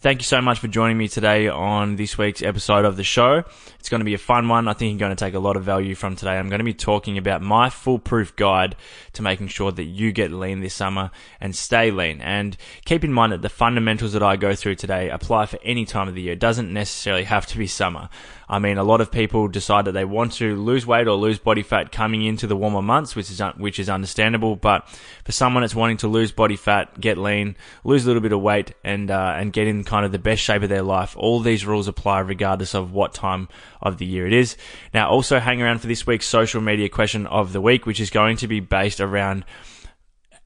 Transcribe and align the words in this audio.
Thank 0.00 0.20
you 0.20 0.24
so 0.26 0.40
much 0.40 0.60
for 0.60 0.68
joining 0.68 0.96
me 0.96 1.08
today 1.08 1.48
on 1.48 1.96
this 1.96 2.16
week's 2.16 2.40
episode 2.40 2.84
of 2.84 2.96
the 2.96 3.02
show. 3.02 3.42
It's 3.80 3.88
going 3.88 3.98
to 3.98 4.04
be 4.04 4.14
a 4.14 4.18
fun 4.18 4.46
one. 4.46 4.68
I 4.68 4.72
think 4.72 4.92
you're 4.92 5.08
going 5.08 5.16
to 5.16 5.24
take 5.24 5.34
a 5.34 5.40
lot 5.40 5.56
of 5.56 5.64
value 5.64 5.96
from 5.96 6.14
today. 6.14 6.38
I'm 6.38 6.48
going 6.48 6.60
to 6.60 6.64
be 6.64 6.72
talking 6.72 7.18
about 7.18 7.42
my 7.42 7.68
foolproof 7.68 8.36
guide 8.36 8.76
to 9.14 9.22
making 9.22 9.48
sure 9.48 9.72
that 9.72 9.82
you 9.82 10.12
get 10.12 10.30
lean 10.30 10.60
this 10.60 10.74
summer 10.74 11.10
and 11.40 11.56
stay 11.56 11.90
lean. 11.90 12.20
And 12.20 12.56
keep 12.84 13.02
in 13.02 13.12
mind 13.12 13.32
that 13.32 13.42
the 13.42 13.48
fundamentals 13.48 14.12
that 14.12 14.22
I 14.22 14.36
go 14.36 14.54
through 14.54 14.76
today 14.76 15.10
apply 15.10 15.46
for 15.46 15.58
any 15.64 15.84
time 15.84 16.06
of 16.06 16.14
the 16.14 16.22
year. 16.22 16.34
It 16.34 16.38
doesn't 16.38 16.72
necessarily 16.72 17.24
have 17.24 17.46
to 17.46 17.58
be 17.58 17.66
summer. 17.66 18.08
I 18.48 18.58
mean, 18.58 18.78
a 18.78 18.82
lot 18.82 19.00
of 19.00 19.10
people 19.10 19.46
decide 19.48 19.84
that 19.84 19.92
they 19.92 20.06
want 20.06 20.32
to 20.34 20.56
lose 20.56 20.86
weight 20.86 21.06
or 21.06 21.16
lose 21.16 21.38
body 21.38 21.62
fat 21.62 21.92
coming 21.92 22.24
into 22.24 22.46
the 22.46 22.56
warmer 22.56 22.80
months, 22.80 23.14
which 23.14 23.30
is 23.30 23.40
which 23.56 23.78
is 23.78 23.90
understandable. 23.90 24.56
But 24.56 24.88
for 25.24 25.32
someone 25.32 25.62
that's 25.62 25.74
wanting 25.74 25.98
to 25.98 26.08
lose 26.08 26.32
body 26.32 26.56
fat, 26.56 26.98
get 26.98 27.18
lean, 27.18 27.56
lose 27.84 28.04
a 28.04 28.06
little 28.06 28.22
bit 28.22 28.32
of 28.32 28.40
weight, 28.40 28.72
and 28.82 29.10
uh, 29.10 29.34
and 29.36 29.52
get 29.52 29.66
in 29.66 29.84
kind 29.84 30.06
of 30.06 30.12
the 30.12 30.18
best 30.18 30.42
shape 30.42 30.62
of 30.62 30.70
their 30.70 30.82
life, 30.82 31.14
all 31.16 31.40
these 31.40 31.66
rules 31.66 31.88
apply 31.88 32.20
regardless 32.20 32.74
of 32.74 32.92
what 32.92 33.12
time 33.12 33.48
of 33.82 33.98
the 33.98 34.06
year 34.06 34.26
it 34.26 34.32
is. 34.32 34.56
Now, 34.94 35.10
also 35.10 35.38
hang 35.40 35.60
around 35.60 35.80
for 35.80 35.86
this 35.86 36.06
week's 36.06 36.26
social 36.26 36.62
media 36.62 36.88
question 36.88 37.26
of 37.26 37.52
the 37.52 37.60
week, 37.60 37.84
which 37.84 38.00
is 38.00 38.08
going 38.08 38.38
to 38.38 38.48
be 38.48 38.60
based 38.60 39.00
around 39.00 39.44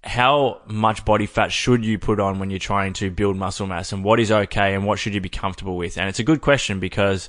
how 0.04 0.60
much 0.66 1.04
body 1.04 1.26
fat 1.26 1.52
should 1.52 1.84
you 1.84 1.98
put 1.98 2.18
on 2.18 2.40
when 2.40 2.50
you're 2.50 2.58
trying 2.58 2.92
to 2.92 3.08
build 3.08 3.36
muscle 3.36 3.68
mass 3.68 3.92
and 3.92 4.02
what 4.02 4.18
is 4.18 4.32
okay 4.32 4.74
and 4.74 4.84
what 4.84 4.98
should 4.98 5.14
you 5.14 5.20
be 5.20 5.28
comfortable 5.28 5.76
with? 5.76 5.96
And 5.96 6.08
it's 6.08 6.18
a 6.18 6.24
good 6.24 6.40
question 6.40 6.80
because 6.80 7.28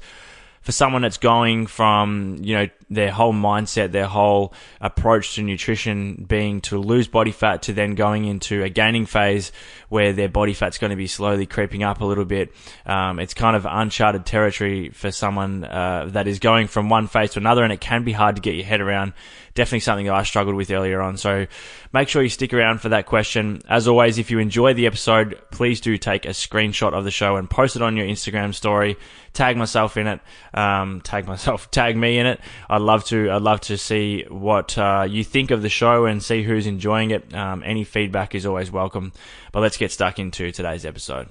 for 0.64 0.72
someone 0.72 1.02
that's 1.02 1.18
going 1.18 1.68
from, 1.68 2.38
you 2.42 2.56
know, 2.56 2.68
their 2.94 3.12
whole 3.12 3.34
mindset, 3.34 3.92
their 3.92 4.08
whole 4.08 4.54
approach 4.82 5.36
to 5.36 5.42
nutrition 5.42 6.26
being 6.28 6.62
to 6.62 6.78
lose 6.78 7.08
body 7.08 7.32
fat 7.32 7.64
to 7.64 7.74
then 7.74 7.96
going 7.96 8.26
into 8.26 8.64
a 8.64 8.70
gaining 8.70 9.06
phase 9.06 9.52
where 9.90 10.14
their 10.14 10.30
body 10.30 10.54
fat's 10.54 10.78
going 10.78 10.92
to 10.92 10.96
be 10.96 11.08
slowly 11.08 11.46
creeping 11.46 11.84
up 11.84 12.02
a 12.02 12.06
little 12.06 12.26
bit. 12.26 12.54
Um, 12.86 13.20
it's 13.20 13.34
kind 13.34 13.56
of 13.56 13.66
uncharted 13.70 14.26
territory 14.26 14.90
for 14.90 15.12
someone 15.12 15.64
uh, 15.64 16.08
that 16.10 16.28
is 16.28 16.40
going 16.40 16.68
from 16.68 16.90
one 16.90 17.08
phase 17.08 17.32
to 17.32 17.40
another, 17.40 17.64
and 17.64 17.72
it 17.72 17.82
can 17.82 18.04
be 18.04 18.12
hard 18.12 18.36
to 18.36 18.42
get 18.42 18.56
your 18.56 18.66
head 18.66 18.82
around 18.82 19.14
definitely 19.56 19.82
something 19.82 20.08
that 20.08 20.16
I 20.16 20.24
struggled 20.24 20.56
with 20.56 20.72
earlier 20.72 21.02
on. 21.02 21.18
So 21.18 21.46
make 21.92 22.10
sure 22.10 22.24
you 22.24 22.30
stick 22.30 22.54
around 22.54 22.82
for 22.82 22.90
that 22.90 23.06
question. 23.06 23.62
As 23.68 23.88
always, 23.88 24.18
if 24.18 24.32
you 24.32 24.40
enjoy 24.40 24.74
the 24.74 24.88
episode, 24.88 25.40
please 25.52 25.80
do 25.80 25.98
take 25.98 26.26
a 26.26 26.30
screenshot 26.30 26.94
of 26.94 27.04
the 27.04 27.12
show 27.12 27.36
and 27.36 27.50
post 27.50 27.76
it 27.76 27.82
on 27.82 27.96
your 27.96 28.08
Instagram 28.08 28.54
story. 28.54 28.98
Tag 29.34 29.58
myself 29.58 29.98
in 29.98 30.08
it. 30.08 30.20
Um, 30.54 31.02
tag 31.02 31.28
myself. 31.28 31.70
Tag 31.72 31.98
me 31.98 32.20
in 32.20 32.26
it. 32.26 32.40
I'd 32.70 32.82
love 32.84 33.04
to. 33.06 33.32
I'd 33.32 33.42
love 33.42 33.62
to 33.62 33.78
see 33.78 34.26
what 34.30 34.78
uh, 34.78 35.06
you 35.10 35.24
think 35.24 35.52
of 35.52 35.62
the 35.62 35.70
show 35.70 36.06
and 36.06 36.22
see 36.22 36.44
who's 36.44 36.68
enjoying 36.68 37.12
it. 37.12 37.34
Um, 37.34 37.64
any 37.66 37.84
feedback 37.84 38.36
is 38.36 38.46
always 38.46 38.72
welcome. 38.72 39.14
But 39.52 39.62
let's 39.62 39.78
get 39.78 39.92
stuck 39.92 40.20
into 40.20 40.52
today's 40.52 40.86
episode. 40.86 41.28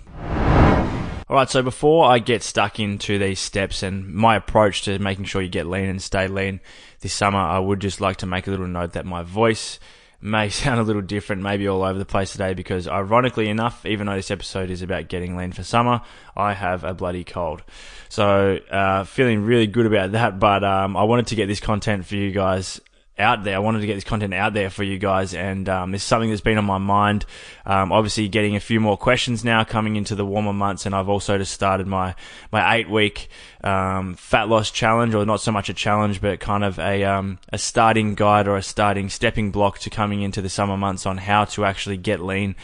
All 1.29 1.37
right, 1.39 1.49
so 1.49 1.63
before 1.63 2.05
I 2.05 2.19
get 2.19 2.43
stuck 2.43 2.79
into 2.79 3.19
these 3.19 3.39
steps 3.39 3.83
and 3.83 4.13
my 4.13 4.37
approach 4.37 4.83
to 4.83 4.99
making 4.99 5.25
sure 5.25 5.41
you 5.41 5.49
get 5.49 5.67
lean 5.67 5.89
and 5.89 6.03
stay 6.03 6.29
lean 6.29 6.61
this 7.01 7.15
summer, 7.15 7.39
I 7.39 7.59
would 7.59 7.81
just 7.81 8.03
like 8.03 8.19
to 8.19 8.27
make 8.27 8.47
a 8.47 8.51
little 8.51 8.67
note 8.67 8.93
that 8.93 9.07
my 9.07 9.23
voice 9.23 9.81
may 10.23 10.49
sound 10.51 10.81
a 10.81 10.83
little 10.85 11.03
different, 11.03 11.43
maybe 11.43 11.69
all 11.69 11.83
over 11.83 11.99
the 11.99 12.07
place 12.07 12.33
today, 12.33 12.55
because 12.55 12.89
ironically 12.89 13.49
enough, 13.49 13.85
even 13.85 14.07
though 14.07 14.17
this 14.17 14.31
episode 14.31 14.71
is 14.71 14.81
about 14.81 15.09
getting 15.09 15.37
lean 15.37 15.53
for 15.53 15.63
summer, 15.63 16.01
I 16.37 16.55
have 16.55 16.85
a 16.85 16.95
bloody 16.95 17.25
cold. 17.25 17.63
So, 18.09 18.59
uh, 18.71 19.05
feeling 19.05 19.45
really 19.45 19.67
good 19.67 19.87
about 19.87 20.13
that, 20.13 20.39
but 20.39 20.65
um, 20.65 20.97
I 20.97 21.03
wanted 21.03 21.27
to 21.29 21.35
get 21.35 21.47
this 21.47 21.61
content 21.61 22.07
for 22.07 22.15
you 22.15 22.31
guys 22.31 22.81
out 23.23 23.45
there. 23.45 23.57
I 23.57 23.61
wanted 23.61 23.81
to 23.81 23.87
get 23.87 23.95
this 23.95 24.05
content 24.05 24.35
out 24.35 24.53
there 24.53 24.69
for 24.69 24.83
you 24.83 24.99
guys, 24.99 25.33
and 25.33 25.69
um, 25.69 25.95
is 25.95 26.03
something 26.03 26.29
that's 26.29 26.43
been 26.43 26.59
on 26.59 26.65
my 26.65 26.79
mind. 26.79 27.25
Um, 27.65 27.93
obviously, 27.93 28.29
getting 28.29 28.57
a 28.57 28.61
few 28.61 28.81
more 28.81 28.99
questions 28.99 29.45
now 29.45 29.65
coming 29.65 29.97
into 29.97 30.15
the 30.15 30.27
warmer 30.27 30.53
months, 30.53 30.85
and 30.85 30.95
I've 30.95 31.09
also 31.09 31.39
just 31.39 31.55
started 31.55 31.87
my 31.87 32.15
my 32.51 32.77
eight 32.77 32.91
week 32.91 33.29
um, 33.65 34.15
fat 34.17 34.49
loss 34.49 34.71
challenge, 34.71 35.15
or 35.15 35.25
not 35.25 35.41
so 35.41 35.53
much 35.53 35.71
a 35.71 35.75
challenge, 35.75 36.21
but 36.21 36.41
kind 36.41 36.65
of 36.65 36.79
a 36.79 37.05
um, 37.05 37.39
a 37.53 37.59
starting 37.59 38.15
guide 38.15 38.47
or 38.47 38.57
a 38.57 38.63
starting 38.63 39.09
stepping 39.09 39.51
block 39.51 39.79
to 39.81 39.91
coming 39.91 40.23
into 40.23 40.43
the 40.43 40.51
summer 40.51 40.77
months 40.77 41.07
on 41.07 41.17
how 41.17 41.45
to 41.47 41.65
actually 41.65 41.97
get 41.97 42.21
lean 42.21 42.55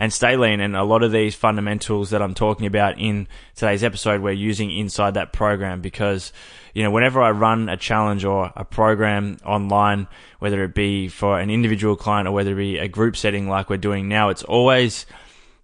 and 0.00 0.10
stay 0.10 0.34
lean. 0.34 0.60
And 0.60 0.74
a 0.74 0.82
lot 0.82 1.02
of 1.02 1.12
these 1.12 1.34
fundamentals 1.34 2.08
that 2.10 2.22
I'm 2.22 2.32
talking 2.32 2.64
about 2.64 2.98
in 2.98 3.28
today's 3.54 3.84
episode, 3.84 4.22
we're 4.22 4.32
using 4.32 4.70
inside 4.70 5.12
that 5.14 5.34
program 5.34 5.82
because, 5.82 6.32
you 6.72 6.82
know, 6.82 6.90
whenever 6.90 7.20
I 7.20 7.32
run 7.32 7.68
a 7.68 7.76
challenge 7.76 8.24
or 8.24 8.50
a 8.56 8.64
program 8.64 9.36
online, 9.44 10.08
whether 10.38 10.64
it 10.64 10.74
be 10.74 11.08
for 11.08 11.38
an 11.38 11.50
individual 11.50 11.96
client 11.96 12.26
or 12.26 12.32
whether 12.32 12.52
it 12.52 12.56
be 12.56 12.78
a 12.78 12.88
group 12.88 13.14
setting 13.14 13.46
like 13.46 13.68
we're 13.68 13.76
doing 13.76 14.08
now, 14.08 14.30
it's 14.30 14.42
always 14.42 15.04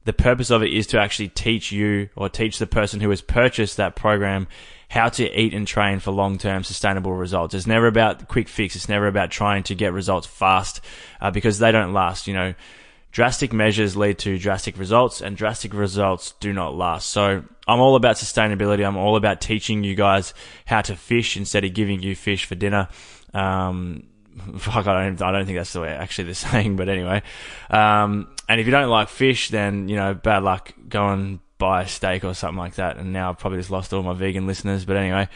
the 0.05 0.13
purpose 0.13 0.51
of 0.51 0.63
it 0.63 0.71
is 0.71 0.87
to 0.89 1.01
actually 1.01 1.29
teach 1.29 1.73
you 1.73 2.11
or 2.15 2.29
teach 2.29 2.59
the 2.59 2.67
person 2.67 3.01
who 3.01 3.09
has 3.09 3.23
purchased 3.23 3.79
that 3.79 3.97
program 3.97 4.49
how 4.91 5.09
to 5.09 5.41
eat 5.41 5.55
and 5.55 5.67
train 5.67 5.99
for 5.99 6.11
long-term 6.11 6.63
sustainable 6.63 7.15
results. 7.15 7.55
It's 7.55 7.67
never 7.67 7.87
about 7.87 8.29
quick 8.29 8.49
fix. 8.49 8.77
It's 8.77 8.89
never 8.89 9.07
about 9.07 9.31
trying 9.31 9.63
to 9.65 9.75
get 9.75 9.95
results 9.95 10.27
fast 10.27 10.83
uh, 11.23 11.31
because 11.31 11.59
they 11.59 11.73
don't 11.73 11.95
last. 11.95 12.29
You 12.29 12.35
know, 12.35 12.55
drastic 13.17 13.51
measures 13.51 13.97
lead 13.97 14.19
to 14.19 14.39
drastic 14.39 14.77
results 14.77 15.23
and 15.23 15.39
drastic 15.39 15.73
results 15.73 16.35
do 16.39 16.53
not 16.53 16.75
last. 16.75 17.09
So 17.09 17.43
I'm 17.67 17.81
all 17.81 17.97
about 17.97 18.17
sustainability. 18.17 18.87
I'm 18.87 18.99
all 18.99 19.17
about 19.17 19.41
teaching 19.41 19.83
you 19.83 19.95
guys 19.95 20.35
how 20.67 20.83
to 20.83 20.95
fish 20.95 21.35
instead 21.35 21.65
of 21.65 21.73
giving 21.73 22.03
you 22.03 22.15
fish 22.15 22.45
for 22.45 22.57
dinner. 22.57 22.89
Um, 23.33 24.03
fuck, 24.59 24.87
I 24.87 25.05
don't, 25.05 25.23
I 25.23 25.33
don't 25.33 25.47
think 25.47 25.57
that's 25.57 25.73
the 25.73 25.81
way 25.81 25.89
actually 25.89 26.25
they're 26.25 26.35
saying, 26.51 26.77
but 26.77 26.91
anyway. 26.91 27.23
Um, 27.71 28.29
and 28.51 28.61
if 28.61 28.67
you 28.67 28.71
don't 28.71 28.91
like 28.91 29.09
fish, 29.09 29.49
then, 29.49 29.89
you 29.89 29.97
know, 29.97 30.13
bad 30.13 30.43
luck. 30.43 30.75
Go 30.87 31.09
and 31.09 31.39
buy 31.57 31.85
a 31.85 31.89
steak 31.89 32.23
or 32.23 32.35
something 32.35 32.59
like 32.59 32.75
that. 32.75 32.99
And 32.99 33.15
now 33.15 33.31
I've 33.31 33.39
probably 33.39 33.61
just 33.61 33.71
lost 33.71 33.95
all 33.95 34.03
my 34.03 34.13
vegan 34.13 34.47
listeners, 34.47 34.85
but 34.85 34.99
anyway. 34.99 35.27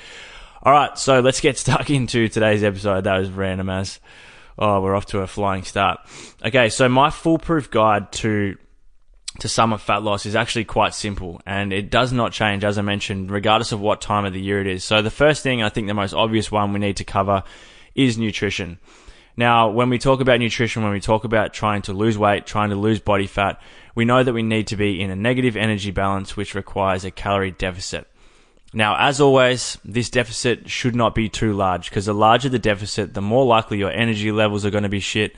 All 0.62 0.72
right. 0.74 0.98
So 0.98 1.20
let's 1.20 1.40
get 1.40 1.56
stuck 1.56 1.88
into 1.98 2.28
today's 2.28 2.62
episode. 2.62 3.04
That 3.04 3.16
was 3.16 3.30
random 3.30 3.70
as. 3.70 4.00
Oh, 4.58 4.80
we're 4.80 4.94
off 4.94 5.06
to 5.06 5.20
a 5.20 5.26
flying 5.26 5.64
start. 5.64 6.00
Okay, 6.44 6.68
so 6.68 6.88
my 6.88 7.10
foolproof 7.10 7.70
guide 7.70 8.12
to 8.12 8.56
to 9.38 9.48
summer 9.48 9.78
fat 9.78 10.02
loss 10.02 10.26
is 10.26 10.34
actually 10.34 10.64
quite 10.64 10.92
simple 10.92 11.40
and 11.46 11.72
it 11.72 11.88
does 11.88 12.12
not 12.12 12.32
change 12.32 12.64
as 12.64 12.76
I 12.76 12.82
mentioned 12.82 13.30
regardless 13.30 13.70
of 13.70 13.80
what 13.80 14.00
time 14.00 14.24
of 14.24 14.32
the 14.32 14.40
year 14.40 14.60
it 14.60 14.66
is. 14.66 14.82
So 14.82 15.02
the 15.02 15.10
first 15.10 15.42
thing 15.42 15.62
I 15.62 15.68
think 15.68 15.86
the 15.86 15.94
most 15.94 16.12
obvious 16.12 16.50
one 16.50 16.72
we 16.72 16.80
need 16.80 16.96
to 16.96 17.04
cover 17.04 17.44
is 17.94 18.18
nutrition. 18.18 18.78
Now, 19.36 19.70
when 19.70 19.88
we 19.88 19.98
talk 19.98 20.20
about 20.20 20.40
nutrition, 20.40 20.82
when 20.82 20.92
we 20.92 21.00
talk 21.00 21.24
about 21.24 21.54
trying 21.54 21.82
to 21.82 21.92
lose 21.92 22.18
weight, 22.18 22.44
trying 22.44 22.70
to 22.70 22.76
lose 22.76 23.00
body 23.00 23.26
fat, 23.26 23.60
we 23.94 24.04
know 24.04 24.22
that 24.22 24.32
we 24.32 24.42
need 24.42 24.66
to 24.66 24.76
be 24.76 25.00
in 25.00 25.10
a 25.10 25.16
negative 25.16 25.56
energy 25.56 25.90
balance 25.90 26.36
which 26.36 26.54
requires 26.54 27.04
a 27.04 27.10
calorie 27.10 27.52
deficit. 27.52 28.06
Now, 28.72 28.96
as 28.98 29.20
always, 29.20 29.78
this 29.84 30.10
deficit 30.10 30.68
should 30.68 30.94
not 30.94 31.14
be 31.14 31.28
too 31.28 31.52
large 31.52 31.90
because 31.90 32.06
the 32.06 32.14
larger 32.14 32.48
the 32.48 32.58
deficit, 32.58 33.14
the 33.14 33.20
more 33.20 33.44
likely 33.44 33.78
your 33.78 33.90
energy 33.90 34.30
levels 34.30 34.64
are 34.64 34.70
going 34.70 34.84
to 34.84 34.88
be 34.88 35.00
shit. 35.00 35.34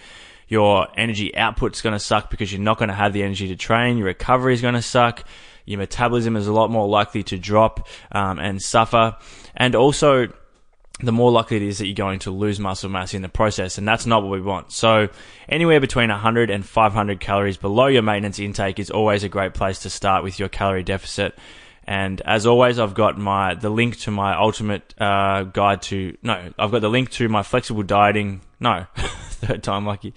Your 0.49 0.87
energy 0.99 1.35
output's 1.35 1.81
going 1.81 1.95
to 1.95 1.99
suck 1.99 2.31
because 2.31 2.53
you're 2.53 2.61
not 2.61 2.77
going 2.77 2.91
to 2.91 2.95
have 2.95 3.15
the 3.15 3.23
energy 3.23 3.49
to 3.49 3.57
train. 3.57 3.97
Your 3.97 4.09
recovery 4.09 4.53
is 4.53 4.61
going 4.61 4.75
to 4.75 4.83
suck. 4.83 5.25
Your 5.65 5.79
metabolism 5.79 6.37
is 6.37 6.47
a 6.47 6.53
lot 6.53 6.71
more 6.71 6.87
likely 6.87 7.23
to 7.25 7.39
drop 7.39 7.89
um, 8.11 8.39
and 8.39 8.61
suffer. 8.61 9.17
And 9.57 9.75
also, 9.75 10.29
the 11.01 11.13
more 11.13 11.31
likely 11.31 11.57
it 11.57 11.63
is 11.63 11.79
that 11.79 11.87
you're 11.87 11.95
going 11.95 12.19
to 12.21 12.31
lose 12.31 12.61
muscle 12.61 12.91
mass 12.91 13.15
in 13.15 13.23
the 13.23 13.29
process, 13.29 13.79
and 13.79 13.89
that's 13.89 14.05
not 14.05 14.23
what 14.23 14.31
we 14.31 14.41
want. 14.41 14.73
So, 14.73 15.09
anywhere 15.49 15.81
between 15.81 16.11
100 16.11 16.51
and 16.51 16.65
500 16.65 17.19
calories 17.19 17.57
below 17.57 17.87
your 17.87 18.03
maintenance 18.03 18.39
intake 18.39 18.79
is 18.79 18.91
always 18.91 19.25
a 19.25 19.29
great 19.29 19.55
place 19.55 19.81
to 19.81 19.91
start 19.91 20.23
with 20.23 20.39
your 20.39 20.49
calorie 20.49 20.83
deficit. 20.83 21.35
And 21.85 22.21
as 22.23 22.47
always, 22.47 22.79
I've 22.79 22.95
got 22.95 23.19
my 23.19 23.55
the 23.55 23.71
link 23.71 23.99
to 24.01 24.11
my 24.11 24.37
ultimate 24.37 24.95
uh, 25.01 25.45
guide 25.45 25.83
to 25.83 26.17
no, 26.23 26.53
I've 26.59 26.71
got 26.71 26.81
the 26.81 26.91
link 26.91 27.11
to 27.13 27.29
my 27.29 27.43
flexible 27.43 27.83
dieting. 27.83 28.43
No, 28.61 28.87
third 28.97 29.63
time 29.63 29.87
lucky. 29.87 30.15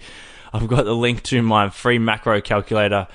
I've 0.52 0.68
got 0.68 0.84
the 0.84 0.94
link 0.94 1.22
to 1.24 1.42
my 1.42 1.70
free 1.70 1.98
macro 1.98 2.40
calculator 2.40 3.08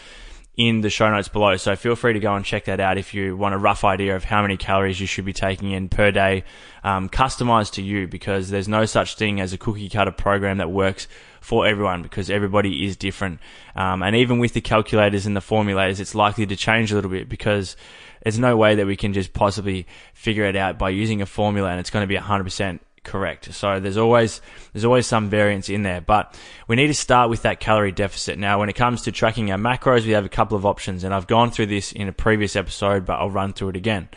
in 0.57 0.81
the 0.81 0.89
show 0.89 1.09
notes 1.09 1.27
below. 1.27 1.56
So 1.57 1.75
feel 1.75 1.95
free 1.95 2.13
to 2.13 2.19
go 2.19 2.36
and 2.36 2.44
check 2.44 2.65
that 2.65 2.80
out 2.80 2.98
if 2.98 3.13
you 3.13 3.38
want 3.38 3.56
a 3.56 3.57
rough 3.57 3.83
idea 3.83 4.15
of 4.15 4.25
how 4.25 4.42
many 4.42 4.57
calories 4.57 5.00
you 5.00 5.07
should 5.07 5.25
be 5.25 5.33
taking 5.33 5.71
in 5.71 5.88
per 5.88 6.12
day, 6.12 6.44
um, 6.83 7.09
customized 7.09 7.74
to 7.74 7.81
you. 7.81 8.07
Because 8.07 8.50
there's 8.50 8.68
no 8.68 8.86
such 8.86 9.15
thing 9.15 9.39
as 9.39 9.53
a 9.53 9.57
cookie 9.57 9.89
cutter 9.89 10.12
program 10.12 10.57
that 10.57 10.69
works 10.69 11.07
for 11.39 11.65
everyone 11.65 12.03
because 12.03 12.30
everybody 12.30 12.86
is 12.86 12.98
different. 12.98 13.39
Um, 13.75 14.03
and 14.03 14.15
even 14.15 14.39
with 14.39 14.53
the 14.53 14.62
calculators 14.62 15.25
and 15.25 15.36
the 15.36 15.42
formulators, 15.42 16.00
it's 16.00 16.13
likely 16.13 16.45
to 16.45 16.56
change 16.56 16.92
a 16.92 16.95
little 16.95 17.12
bit 17.12 17.30
because 17.30 17.75
there's 18.24 18.38
no 18.38 18.56
way 18.56 18.75
that 18.75 18.86
we 18.86 18.95
can 18.95 19.13
just 19.13 19.33
possibly 19.33 19.88
figure 20.13 20.45
it 20.45 20.56
out 20.56 20.77
by 20.77 20.89
using 20.89 21.21
a 21.21 21.25
formula 21.25 21.69
and 21.69 21.80
it's 21.80 21.89
going 21.89 22.04
to 22.04 22.07
be 22.07 22.18
100% 22.18 22.80
correct. 23.03 23.53
So 23.53 23.80
there's 23.80 23.98
always 23.98 24.42
there's 24.74 24.86
always 24.86 25.07
some 25.07 25.30
variance 25.30 25.69
in 25.69 25.83
there, 25.83 26.01
but 26.01 26.38
we 26.68 26.75
need 26.75 26.88
to 26.88 26.94
start 26.94 27.30
with 27.30 27.42
that 27.44 27.59
calorie 27.59 27.92
deficit. 27.92 28.38
Now, 28.38 28.59
when 28.59 28.69
it 28.69 28.75
comes 28.75 29.03
to 29.03 29.12
tracking 29.12 29.51
our 29.51 29.57
macros, 29.57 30.06
we 30.06 30.12
have 30.12 30.25
a 30.25 30.30
couple 30.30 30.57
of 30.57 30.65
options, 30.65 31.03
and 31.03 31.13
I've 31.13 31.27
gone 31.27 31.51
through 31.51 31.68
this 31.68 31.92
in 31.92 32.07
a 32.07 32.13
previous 32.13 32.56
episode, 32.56 33.06
but 33.06 33.19
I'll 33.19 33.30
run 33.30 33.53
through 33.53 33.69
it 33.69 33.75
again. 33.75 34.09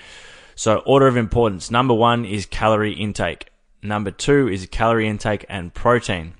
So 0.54 0.78
order 0.78 1.06
of 1.06 1.16
importance: 1.16 1.70
number 1.70 1.94
one 1.94 2.24
is 2.24 2.46
calorie 2.46 2.94
intake. 2.94 3.50
Number 3.82 4.10
two 4.10 4.48
is 4.48 4.66
calorie 4.66 5.08
intake 5.08 5.44
and 5.48 5.72
protein. 5.74 6.34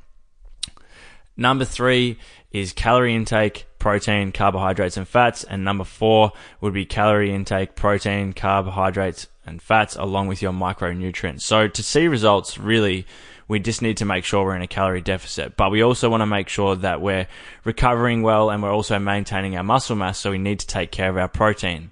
Number 1.37 1.65
three 1.65 2.19
is 2.53 2.73
calorie 2.73 3.15
intake, 3.15 3.67
protein, 3.81 4.31
carbohydrates, 4.31 4.97
and 4.97 5.07
fats. 5.07 5.43
And 5.43 5.65
number 5.65 5.85
four 5.85 6.33
would 6.61 6.73
be 6.73 6.87
calorie 6.87 7.35
intake, 7.35 7.75
protein, 7.75 8.33
carbohydrates, 8.33 9.27
and 9.47 9.61
fats, 9.61 9.97
along 9.97 10.29
with 10.29 10.43
your 10.43 10.53
micronutrients. 10.53 11.43
So 11.43 11.69
to 11.69 11.83
see 11.83 12.09
results, 12.09 12.59
really, 12.59 13.07
we 13.49 13.61
just 13.61 13.83
need 13.83 13.99
to 13.99 14.05
make 14.05 14.25
sure 14.25 14.45
we're 14.45 14.57
in 14.57 14.63
a 14.63 14.67
calorie 14.67 15.01
deficit. 15.01 15.57
But 15.57 15.71
we 15.71 15.83
also 15.83 16.09
want 16.09 16.23
to 16.23 16.27
make 16.27 16.49
sure 16.49 16.77
that 16.77 17.01
we're 17.01 17.27
recovering 17.65 18.23
well 18.23 18.51
and 18.51 18.63
we're 18.63 18.75
also 18.75 18.99
maintaining 18.99 19.57
our 19.57 19.65
muscle 19.65 19.97
mass. 19.97 20.19
So 20.19 20.31
we 20.31 20.39
need 20.39 20.61
to 20.61 20.67
take 20.67 20.91
care 20.91 21.11
of 21.11 21.17
our 21.17 21.29
protein. 21.29 21.91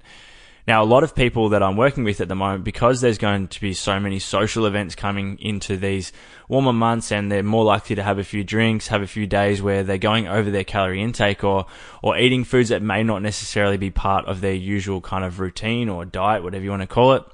Now, 0.67 0.85
a 0.85 0.87
lot 0.87 1.03
of 1.03 1.17
people 1.17 1.49
that 1.49 1.63
I'm 1.63 1.77
working 1.77 2.05
with 2.05 2.21
at 2.21 2.29
the 2.29 2.37
moment, 2.37 2.63
because 2.63 3.01
there's 3.01 3.19
going 3.19 3.49
to 3.49 3.61
be 3.61 3.75
so 3.75 3.99
many 3.99 4.21
social 4.21 4.65
events 4.65 4.95
coming 4.95 5.37
into 5.41 5.77
these 5.77 6.13
warmer 6.49 6.73
months 6.73 7.11
and 7.11 7.33
they're 7.33 7.43
more 7.43 7.65
likely 7.65 7.97
to 7.97 8.03
have 8.03 8.21
a 8.21 8.25
few 8.25 8.45
drinks, 8.45 8.87
have 8.87 9.03
a 9.03 9.09
few 9.09 9.27
days 9.27 9.61
where 9.61 9.83
they're 9.83 9.99
going 9.99 10.29
over 10.29 10.53
their 10.53 10.63
calorie 10.63 11.03
intake 11.03 11.43
or, 11.43 11.67
or 12.01 12.17
eating 12.17 12.45
foods 12.45 12.69
that 12.69 12.81
may 12.81 13.03
not 13.03 13.23
necessarily 13.23 13.77
be 13.77 13.91
part 13.91 14.25
of 14.27 14.41
their 14.41 14.55
usual 14.55 15.01
kind 15.01 15.25
of 15.25 15.41
routine 15.41 15.89
or 15.89 16.05
diet, 16.05 16.45
whatever 16.45 16.63
you 16.63 16.71
want 16.71 16.83
to 16.83 16.87
call 16.87 17.15
it. 17.15 17.25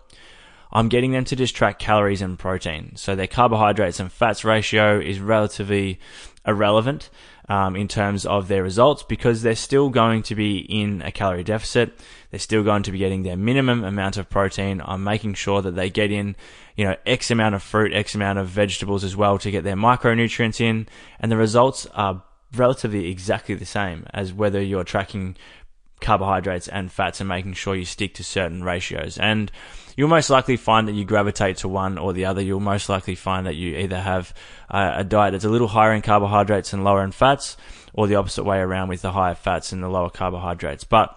I'm 0.73 0.89
getting 0.89 1.13
them 1.13 1.25
to 1.27 1.37
just 1.37 1.57
track 1.57 1.79
calories 1.79 2.23
and 2.23 2.39
protein. 2.39 2.93
So 2.97 3.15
their 3.15 3.27
carbohydrates 3.27 4.01
and 4.01 4.13
fats 4.13 4.45
ratio 4.45 5.01
is 5.01 5.21
relatively 5.21 5.99
irrelevant 6.47 7.11
um, 7.49 7.77
in 7.77 7.89
terms 7.89 8.27
of 8.27 8.49
their 8.49 8.63
results 8.63 9.03
because 9.03 9.43
they're 9.43 9.57
still 9.57 9.89
going 9.89 10.23
to 10.25 10.35
be 10.35 10.59
in 10.59 11.03
a 11.03 11.11
calorie 11.11 11.45
deficit. 11.45 11.99
They're 12.31 12.41
still 12.41 12.63
going 12.63 12.83
to 12.85 12.93
be 12.93 12.99
getting 12.99 13.23
their 13.23 13.37
minimum 13.37 13.85
amount 13.85 14.19
of 14.19 14.29
protein. 14.29 14.83
I'm 14.85 15.03
making 15.03 15.35
sure 15.35 15.63
that 15.63 15.75
they 15.75 15.89
get 15.89 16.13
in, 16.13 16.37
you 16.77 16.85
know, 16.85 16.97
X 17.07 17.31
amount 17.31 17.55
of 17.55 17.63
fruit, 17.63 17.93
X 17.95 18.15
amount 18.15 18.39
of 18.39 18.49
vegetables 18.49 19.05
as 19.05 19.17
well 19.17 19.39
to 19.39 19.51
get 19.51 19.65
their 19.65 19.77
micronutrients 19.77 20.61
in. 20.61 20.87
And 21.21 21.33
the 21.33 21.37
results 21.37 21.87
are 21.95 22.23
relatively 22.55 23.11
exactly 23.11 23.55
the 23.55 23.67
same 23.67 24.07
as 24.13 24.33
whether 24.33 24.61
you're 24.61 24.85
tracking 24.85 25.37
carbohydrates 26.01 26.69
and 26.69 26.91
fats 26.91 27.21
and 27.21 27.29
making 27.29 27.55
sure 27.55 27.75
you 27.75 27.85
stick 27.85 28.15
to 28.15 28.25
certain 28.25 28.63
ratios. 28.63 29.19
And 29.19 29.51
you'll 29.97 30.09
most 30.09 30.31
likely 30.31 30.57
find 30.57 30.89
that 30.89 30.95
you 30.95 31.05
gravitate 31.05 31.59
to 31.59 31.69
one 31.69 31.99
or 31.99 32.13
the 32.13 32.25
other. 32.25 32.41
You'll 32.41 32.61
most 32.61 32.89
likely 32.89 33.15
find 33.15 33.47
that 33.47 33.57
you 33.57 33.77
either 33.77 34.01
have 34.01 34.33
uh, 34.71 34.93
a 34.97 35.05
diet 35.05 35.33
that's 35.33 35.45
a 35.45 35.49
little 35.49 35.69
higher 35.69 35.93
in 35.93 36.03
carbohydrates 36.03 36.73
and 36.73 36.85
lower 36.85 37.03
in 37.03 37.13
fats, 37.13 37.57
or 37.93 38.07
the 38.07 38.15
opposite 38.15 38.45
way 38.45 38.59
around 38.59 38.89
with 38.89 39.03
the 39.03 39.13
higher 39.13 39.35
fats 39.35 39.73
and 39.73 39.83
the 39.83 39.89
lower 39.89 40.11
carbohydrates. 40.11 40.85
But 40.85 41.15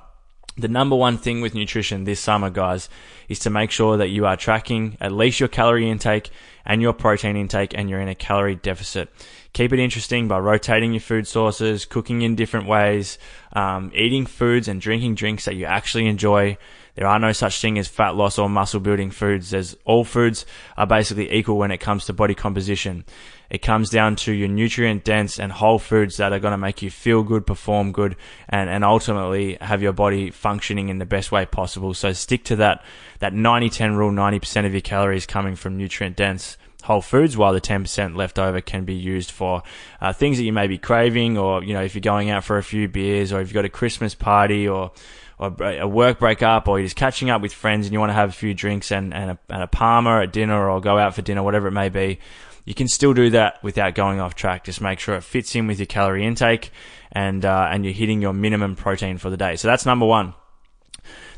the 0.58 0.68
number 0.68 0.96
one 0.96 1.18
thing 1.18 1.42
with 1.42 1.56
nutrition 1.56 2.04
this 2.04 2.20
summer, 2.20 2.50
guys, 2.50 2.90
is 3.30 3.40
to 3.40 3.50
make 3.50 3.72
sure 3.72 3.98
that 3.98 4.10
you 4.10 4.26
are 4.26 4.36
tracking 4.36 4.98
at 5.00 5.12
least 5.12 5.40
your 5.40 5.50
calorie 5.50 5.90
intake 5.90 6.30
and 6.66 6.82
your 6.82 6.94
protein 6.94 7.38
intake 7.38 7.74
and 7.78 7.90
you're 7.90 8.02
in 8.02 8.10
a 8.10 8.16
calorie 8.16 8.56
deficit. 8.56 9.10
Keep 9.54 9.74
it 9.74 9.80
interesting 9.80 10.28
by 10.28 10.40
rotating 10.40 10.94
your 10.94 11.02
food 11.02 11.28
sources, 11.28 11.86
cooking 11.86 12.22
in 12.22 12.36
different 12.36 12.68
ways, 12.68 13.18
um, 13.54 13.92
eating 13.96 14.26
foods 14.26 14.68
and 14.68 14.80
drinking 14.80 15.16
drinks 15.16 15.46
that 15.46 15.56
you 15.56 15.66
actually 15.66 16.08
enjoy. 16.08 16.58
There 16.96 17.08
are 17.08 17.20
no 17.20 17.32
such 17.32 17.62
thing 17.62 17.80
as 17.80 17.88
fat 17.88 18.16
loss 18.16 18.38
or 18.38 18.50
muscle 18.50 18.80
building 18.80 19.12
foods. 19.12 19.52
There's 19.52 19.76
all 19.86 20.04
foods 20.04 20.46
are 20.78 20.88
basically 20.88 21.32
equal 21.32 21.58
when 21.58 21.72
it 21.72 21.80
comes 21.80 22.06
to 22.06 22.14
body 22.14 22.36
composition. 22.36 23.06
It 23.52 23.62
comes 23.62 23.90
down 23.90 24.16
to 24.16 24.32
your 24.32 24.48
nutrient 24.48 25.04
dense 25.04 25.38
and 25.38 25.52
whole 25.52 25.78
foods 25.78 26.16
that 26.18 26.32
are 26.32 26.40
going 26.40 26.54
to 26.54 26.58
make 26.58 26.82
you 26.82 26.90
feel 26.90 27.22
good, 27.22 27.46
perform 27.46 27.92
good, 27.92 28.16
and, 28.48 28.70
and 28.70 28.86
ultimately 28.86 29.58
have 29.60 29.82
your 29.82 29.92
body 29.92 30.32
functioning 30.32 30.88
in 30.88 31.00
the 31.00 31.06
best 31.06 31.34
way 31.34 31.46
possible. 31.46 31.94
So 31.94 32.14
stick 32.14 32.46
to 32.46 32.56
that, 32.56 32.82
that 33.20 33.34
90-10 33.34 33.98
rule, 33.98 34.10
90% 34.10 34.66
of 34.66 34.72
your 34.72 34.80
calories 34.80 35.26
coming 35.26 35.58
from 35.58 35.76
nutrient 35.76 36.16
dense 36.16 36.56
whole 36.84 37.02
foods, 37.02 37.36
while 37.36 37.52
the 37.52 37.62
10% 37.62 38.16
left 38.16 38.40
over 38.40 38.62
can 38.62 38.86
be 38.86 38.96
used 38.96 39.32
for 39.32 39.64
uh, 40.00 40.14
things 40.14 40.38
that 40.38 40.46
you 40.46 40.54
may 40.54 40.68
be 40.68 40.78
craving, 40.78 41.38
or 41.38 41.64
you 41.64 41.74
know 41.74 41.84
if 41.84 41.94
you're 41.94 42.02
going 42.02 42.30
out 42.32 42.44
for 42.44 42.58
a 42.58 42.64
few 42.64 42.88
beers, 42.88 43.32
or 43.32 43.40
if 43.40 43.50
you've 43.50 43.54
got 43.54 43.66
a 43.66 43.70
Christmas 43.70 44.16
party, 44.16 44.68
or 44.68 44.92
or 45.38 45.56
a 45.64 45.88
work 45.88 46.20
breakup, 46.20 46.68
or 46.68 46.80
you're 46.80 46.86
just 46.86 46.96
catching 46.96 47.30
up 47.30 47.42
with 47.42 47.52
friends 47.52 47.88
and 47.88 47.94
you 47.94 48.00
want 48.00 48.12
to 48.12 48.16
have 48.16 48.30
a 48.30 48.34
few 48.34 48.54
drinks 48.54 48.92
and, 48.92 49.12
and, 49.12 49.32
a, 49.32 49.40
and 49.50 49.64
a 49.64 49.68
parma 49.68 50.22
at 50.22 50.32
dinner, 50.32 50.70
or 50.70 50.80
go 50.80 50.98
out 50.98 51.16
for 51.16 51.22
dinner, 51.22 51.42
whatever 51.42 51.68
it 51.68 51.72
may 51.72 51.90
be. 51.90 52.20
You 52.66 52.74
can 52.74 52.88
still 52.88 53.14
do 53.14 53.30
that 53.32 53.64
without 53.64 53.96
going 53.96 54.20
off 54.20 54.36
track. 54.36 54.66
Just 54.66 54.82
make 54.82 55.00
sure 55.00 55.16
it 55.16 55.24
fits 55.24 55.56
in 55.56 55.68
with 55.68 55.80
your 55.80 55.88
calorie 55.88 56.26
intake 56.26 56.72
and 57.12 57.44
uh, 57.44 57.70
and 57.72 57.84
you're 57.84 57.94
hitting 57.94 58.22
your 58.22 58.34
minimum 58.34 58.76
protein 58.76 59.18
for 59.18 59.30
the 59.30 59.38
day. 59.38 59.56
So 59.56 59.68
that's 59.68 59.86
number 59.86 60.06
one. 60.06 60.34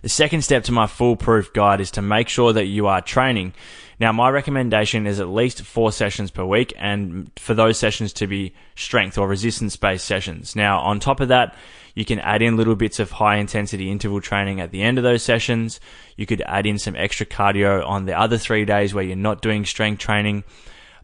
The 0.02 0.10
second 0.10 0.42
step 0.42 0.66
to 0.66 0.74
my 0.74 0.88
foolproof 0.88 1.54
guide 1.54 1.80
is 1.80 1.92
to 1.92 2.02
make 2.02 2.28
sure 2.28 2.52
that 2.52 2.66
you 2.66 2.88
are 2.88 3.02
training. 3.02 3.54
Now, 4.00 4.12
my 4.12 4.30
recommendation 4.30 5.08
is 5.08 5.22
at 5.22 5.30
least 5.30 5.62
four 5.62 5.94
sessions 5.94 6.30
per 6.30 6.44
week, 6.44 6.74
and 6.78 7.32
for 7.38 7.54
those 7.54 7.78
sessions 7.78 8.12
to 8.14 8.28
be 8.28 8.54
strength 8.76 9.18
or 9.18 9.30
resistance 9.30 9.78
based 9.78 10.04
sessions. 10.04 10.58
Now, 10.58 10.80
on 10.80 11.00
top 11.00 11.22
of 11.22 11.30
that, 11.30 11.56
you 11.96 12.04
can 12.04 12.20
add 12.20 12.42
in 12.42 12.58
little 12.58 12.76
bits 12.76 13.00
of 13.00 13.12
high 13.12 13.38
intensity 13.38 13.90
interval 13.90 14.20
training 14.20 14.60
at 14.60 14.72
the 14.72 14.82
end 14.82 14.98
of 14.98 15.06
those 15.06 15.24
sessions. 15.24 15.80
You 16.18 16.26
could 16.26 16.42
add 16.42 16.66
in 16.66 16.80
some 16.80 16.98
extra 16.98 17.26
cardio 17.26 17.88
on 17.88 18.06
the 18.06 18.20
other 18.20 18.38
three 18.38 18.66
days 18.66 18.94
where 18.94 19.04
you're 19.04 19.16
not 19.16 19.42
doing 19.42 19.64
strength 19.64 20.00
training. 20.00 20.44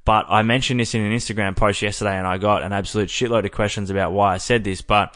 But 0.10 0.26
I 0.28 0.42
mentioned 0.42 0.80
this 0.80 0.96
in 0.96 1.02
an 1.02 1.16
Instagram 1.16 1.56
post 1.56 1.84
yesterday 1.84 2.18
and 2.18 2.26
I 2.26 2.40
got 2.40 2.64
an 2.64 2.74
absolute 2.74 3.10
shitload 3.10 3.46
of 3.46 3.52
questions 3.52 3.92
about 3.92 4.12
why 4.12 4.34
I 4.34 4.38
said 4.38 4.64
this. 4.64 4.82
But 4.82 5.16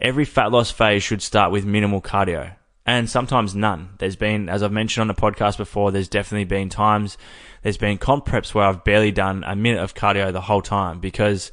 every 0.00 0.24
fat 0.24 0.50
loss 0.50 0.70
phase 0.70 1.02
should 1.02 1.20
start 1.20 1.52
with 1.52 1.66
minimal 1.66 2.00
cardio 2.00 2.54
and 2.86 3.10
sometimes 3.10 3.54
none. 3.54 3.90
There's 3.98 4.16
been, 4.16 4.48
as 4.48 4.62
I've 4.62 4.72
mentioned 4.72 5.02
on 5.02 5.08
the 5.08 5.14
podcast 5.14 5.58
before, 5.58 5.92
there's 5.92 6.08
definitely 6.08 6.46
been 6.46 6.70
times, 6.70 7.18
there's 7.62 7.76
been 7.76 7.98
comp 7.98 8.24
preps 8.24 8.54
where 8.54 8.64
I've 8.64 8.82
barely 8.82 9.12
done 9.12 9.44
a 9.46 9.54
minute 9.54 9.82
of 9.82 9.94
cardio 9.94 10.32
the 10.32 10.40
whole 10.40 10.62
time 10.62 11.00
because 11.00 11.52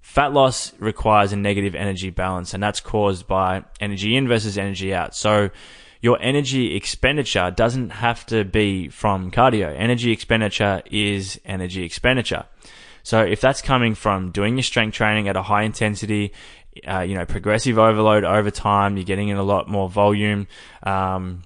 fat 0.00 0.32
loss 0.32 0.72
requires 0.80 1.32
a 1.32 1.36
negative 1.36 1.76
energy 1.76 2.10
balance 2.10 2.54
and 2.54 2.60
that's 2.60 2.80
caused 2.80 3.28
by 3.28 3.62
energy 3.78 4.16
in 4.16 4.26
versus 4.26 4.58
energy 4.58 4.92
out. 4.92 5.14
So 5.14 5.50
your 6.00 6.18
energy 6.20 6.74
expenditure 6.74 7.50
doesn't 7.50 7.90
have 7.90 8.24
to 8.26 8.44
be 8.44 8.88
from 8.88 9.30
cardio. 9.30 9.74
Energy 9.76 10.12
expenditure 10.12 10.82
is 10.90 11.40
energy 11.44 11.84
expenditure. 11.84 12.44
So 13.02 13.22
if 13.22 13.40
that's 13.40 13.62
coming 13.62 13.94
from 13.94 14.30
doing 14.30 14.56
your 14.56 14.62
strength 14.62 14.94
training 14.94 15.28
at 15.28 15.36
a 15.36 15.42
high 15.42 15.62
intensity, 15.62 16.32
uh, 16.86 17.00
you 17.00 17.14
know, 17.14 17.24
progressive 17.24 17.78
overload 17.78 18.24
over 18.24 18.50
time. 18.50 18.96
You're 18.96 19.04
getting 19.04 19.28
in 19.28 19.36
a 19.36 19.42
lot 19.42 19.68
more 19.68 19.88
volume. 19.88 20.46
Um, 20.82 21.42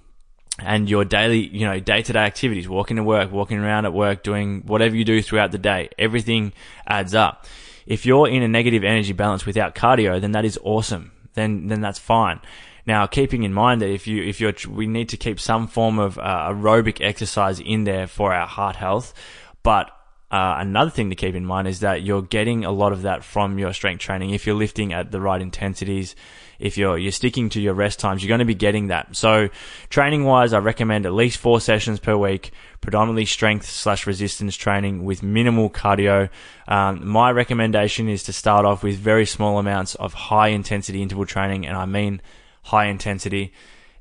and 0.60 0.88
your 0.88 1.04
daily, 1.04 1.40
you 1.40 1.66
know, 1.66 1.80
day 1.80 2.02
to 2.02 2.12
day 2.12 2.20
activities, 2.20 2.68
walking 2.68 2.96
to 2.96 3.02
work, 3.02 3.32
walking 3.32 3.58
around 3.58 3.86
at 3.86 3.92
work, 3.92 4.22
doing 4.22 4.62
whatever 4.66 4.94
you 4.94 5.04
do 5.04 5.20
throughout 5.20 5.50
the 5.50 5.58
day, 5.58 5.88
everything 5.98 6.52
adds 6.86 7.12
up. 7.12 7.46
If 7.86 8.06
you're 8.06 8.28
in 8.28 8.42
a 8.42 8.48
negative 8.48 8.84
energy 8.84 9.12
balance 9.12 9.44
without 9.44 9.74
cardio, 9.74 10.20
then 10.20 10.32
that 10.32 10.44
is 10.44 10.58
awesome. 10.62 11.10
Then, 11.34 11.66
then 11.66 11.80
that's 11.80 11.98
fine. 11.98 12.40
Now, 12.86 13.06
keeping 13.06 13.44
in 13.44 13.52
mind 13.52 13.80
that 13.80 13.90
if 13.90 14.06
you, 14.06 14.22
if 14.22 14.40
you're, 14.40 14.54
we 14.68 14.86
need 14.86 15.08
to 15.10 15.16
keep 15.16 15.40
some 15.40 15.66
form 15.66 15.98
of 15.98 16.18
uh, 16.18 16.50
aerobic 16.50 17.00
exercise 17.00 17.60
in 17.60 17.84
there 17.84 18.06
for 18.06 18.32
our 18.32 18.46
heart 18.46 18.76
health, 18.76 19.14
but 19.62 19.90
uh, 20.30 20.56
another 20.58 20.90
thing 20.90 21.10
to 21.10 21.16
keep 21.16 21.36
in 21.36 21.46
mind 21.46 21.68
is 21.68 21.78
that 21.80 22.02
you're 22.02 22.20
getting 22.20 22.64
a 22.64 22.70
lot 22.72 22.92
of 22.92 23.02
that 23.02 23.22
from 23.22 23.56
your 23.56 23.72
strength 23.72 24.00
training. 24.00 24.30
If 24.30 24.46
you're 24.46 24.56
lifting 24.56 24.92
at 24.92 25.12
the 25.12 25.20
right 25.20 25.40
intensities, 25.40 26.16
if 26.58 26.76
you're 26.76 26.98
you're 26.98 27.12
sticking 27.12 27.50
to 27.50 27.60
your 27.60 27.74
rest 27.74 28.00
times, 28.00 28.20
you're 28.20 28.28
going 28.28 28.40
to 28.40 28.44
be 28.44 28.54
getting 28.54 28.88
that. 28.88 29.14
So, 29.14 29.48
training 29.90 30.24
wise, 30.24 30.52
I 30.52 30.58
recommend 30.58 31.06
at 31.06 31.12
least 31.12 31.38
four 31.38 31.60
sessions 31.60 32.00
per 32.00 32.16
week, 32.16 32.50
predominantly 32.80 33.26
strength 33.26 33.66
slash 33.66 34.08
resistance 34.08 34.56
training 34.56 35.04
with 35.04 35.22
minimal 35.22 35.70
cardio. 35.70 36.30
Um, 36.66 37.06
my 37.06 37.30
recommendation 37.30 38.08
is 38.08 38.24
to 38.24 38.32
start 38.32 38.64
off 38.64 38.82
with 38.82 38.96
very 38.96 39.26
small 39.26 39.60
amounts 39.60 39.94
of 39.94 40.14
high 40.14 40.48
intensity 40.48 41.00
interval 41.00 41.26
training, 41.26 41.64
and 41.64 41.76
I 41.76 41.86
mean 41.86 42.20
high 42.64 42.86
intensity. 42.86 43.52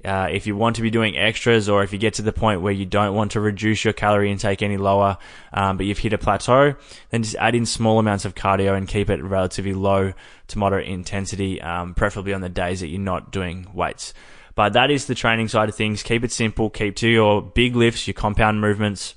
Uh, 0.04 0.28
if 0.30 0.46
you 0.46 0.56
want 0.56 0.76
to 0.76 0.82
be 0.82 0.90
doing 0.90 1.18
extras 1.18 1.70
or 1.70 1.82
if 1.82 1.94
you 1.94 2.00
get 2.00 2.16
to 2.16 2.22
the 2.22 2.34
point 2.34 2.62
where 2.62 2.74
you 2.74 2.86
don't 2.86 3.16
want 3.16 3.32
to 3.32 3.40
reduce 3.40 3.86
your 3.86 3.94
calorie 3.94 4.30
intake 4.30 4.62
any 4.62 4.76
lower, 4.76 5.18
um, 5.54 5.78
but 5.78 5.86
you've 5.86 6.00
hit 6.00 6.12
a 6.12 6.18
plateau, 6.18 6.76
then 7.10 7.24
just 7.24 7.38
add 7.38 7.56
in 7.56 7.66
small 7.66 8.00
amounts 8.00 8.26
of 8.26 8.36
cardio 8.36 8.76
and 8.76 8.88
keep 8.88 9.10
it 9.10 9.24
relatively 9.24 9.74
low 9.74 10.12
to 10.48 10.58
moderate 10.58 10.88
intensity, 10.88 11.62
um, 11.62 11.94
preferably 11.94 12.34
on 12.34 12.42
the 12.42 12.50
days 12.50 12.82
that 12.82 12.88
you're 12.88 13.00
not 13.00 13.32
doing 13.32 13.66
weights. 13.74 14.14
But 14.56 14.74
that 14.74 14.92
is 14.92 15.06
the 15.06 15.16
training 15.16 15.48
side 15.48 15.70
of 15.70 15.76
things. 15.76 16.04
Keep 16.04 16.26
it 16.26 16.32
simple. 16.32 16.70
Keep 16.70 16.98
to 16.98 17.08
your 17.08 17.42
big 17.42 17.76
lifts, 17.76 18.06
your 18.06 18.14
compound 18.14 18.60
movements. 18.60 19.16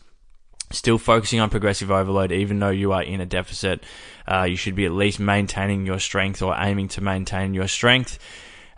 Still 0.70 0.98
focusing 0.98 1.40
on 1.40 1.50
progressive 1.50 1.90
overload, 1.90 2.32
even 2.32 2.58
though 2.58 2.70
you 2.70 2.92
are 2.92 3.02
in 3.02 3.20
a 3.20 3.26
deficit. 3.26 3.84
Uh, 4.26 4.44
you 4.44 4.56
should 4.56 4.74
be 4.74 4.84
at 4.84 4.92
least 4.92 5.20
maintaining 5.20 5.84
your 5.84 5.98
strength 5.98 6.42
or 6.42 6.56
aiming 6.56 6.88
to 6.88 7.00
maintain 7.00 7.54
your 7.54 7.68
strength 7.68 8.18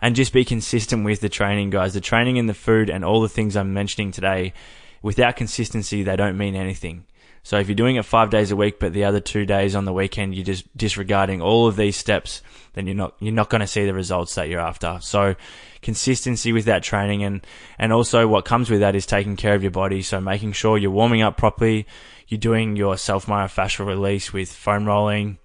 and 0.01 0.15
just 0.15 0.33
be 0.33 0.45
consistent 0.45 1.05
with 1.05 1.21
the 1.21 1.29
training, 1.29 1.69
guys. 1.69 1.93
The 1.93 2.01
training 2.01 2.37
and 2.37 2.47
the 2.47 2.53
food 2.53 2.89
and 2.89 3.03
all 3.03 3.21
the 3.21 3.29
things 3.29 3.55
I'm 3.55 3.73
mentioning 3.73 4.11
today, 4.11 4.53
without 5.01 5.35
consistency, 5.35 6.03
they 6.03 6.15
don't 6.15 6.37
mean 6.37 6.55
anything. 6.55 7.05
So 7.43 7.57
if 7.57 7.67
you're 7.67 7.75
doing 7.75 7.95
it 7.95 8.05
five 8.05 8.29
days 8.29 8.51
a 8.51 8.55
week, 8.55 8.79
but 8.79 8.93
the 8.93 9.05
other 9.05 9.19
two 9.19 9.45
days 9.45 9.75
on 9.75 9.85
the 9.85 9.93
weekend 9.93 10.35
you're 10.35 10.45
just 10.45 10.65
disregarding 10.77 11.41
all 11.41 11.67
of 11.67 11.75
these 11.75 11.95
steps, 11.95 12.41
then 12.73 12.85
you're 12.85 12.95
not 12.95 13.15
you're 13.19 13.33
not 13.33 13.49
going 13.49 13.61
to 13.61 13.67
see 13.67 13.85
the 13.85 13.93
results 13.93 14.35
that 14.35 14.49
you're 14.49 14.59
after. 14.59 14.99
So 15.01 15.35
consistency 15.81 16.51
with 16.51 16.65
that 16.65 16.83
training 16.83 17.23
and 17.23 17.45
and 17.77 17.93
also 17.93 18.27
what 18.27 18.45
comes 18.45 18.69
with 18.69 18.81
that 18.81 18.95
is 18.95 19.05
taking 19.05 19.35
care 19.35 19.55
of 19.55 19.63
your 19.63 19.71
body. 19.71 20.01
So 20.01 20.19
making 20.19 20.51
sure 20.51 20.77
you're 20.77 20.91
warming 20.91 21.21
up 21.21 21.37
properly, 21.37 21.87
you're 22.27 22.39
doing 22.39 22.75
your 22.75 22.97
self 22.97 23.25
myofascial 23.25 23.85
release 23.85 24.33
with 24.33 24.51
foam 24.51 24.85
rolling, 24.85 25.37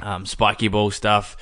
um, 0.00 0.26
spiky 0.26 0.68
ball 0.68 0.90
stuff. 0.90 1.36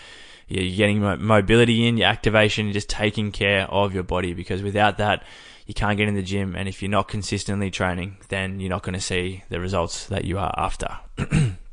You're 0.49 0.77
getting 0.77 1.01
mobility 1.01 1.87
in, 1.87 1.97
your 1.99 2.09
activation, 2.09 2.73
just 2.73 2.89
taking 2.89 3.33
care 3.33 3.67
of 3.67 3.95
your 3.95 4.03
body 4.03 4.33
because 4.33 4.63
without 4.63 4.99
that, 4.99 5.23
you 5.67 5.75
can't 5.75 5.99
get 5.99 6.09
in 6.09 6.15
the 6.15 6.23
gym. 6.23 6.57
And 6.57 6.69
if 6.69 6.83
you're 6.83 6.91
not 6.91 7.09
consistently 7.09 7.71
training, 7.71 8.17
then 8.29 8.59
you're 8.59 8.71
not 8.71 8.83
going 8.83 8.95
to 8.95 9.01
see 9.01 9.45
the 9.51 9.61
results 9.61 10.07
that 10.07 10.25
you 10.25 10.39
are 10.39 10.55
after. 10.57 10.99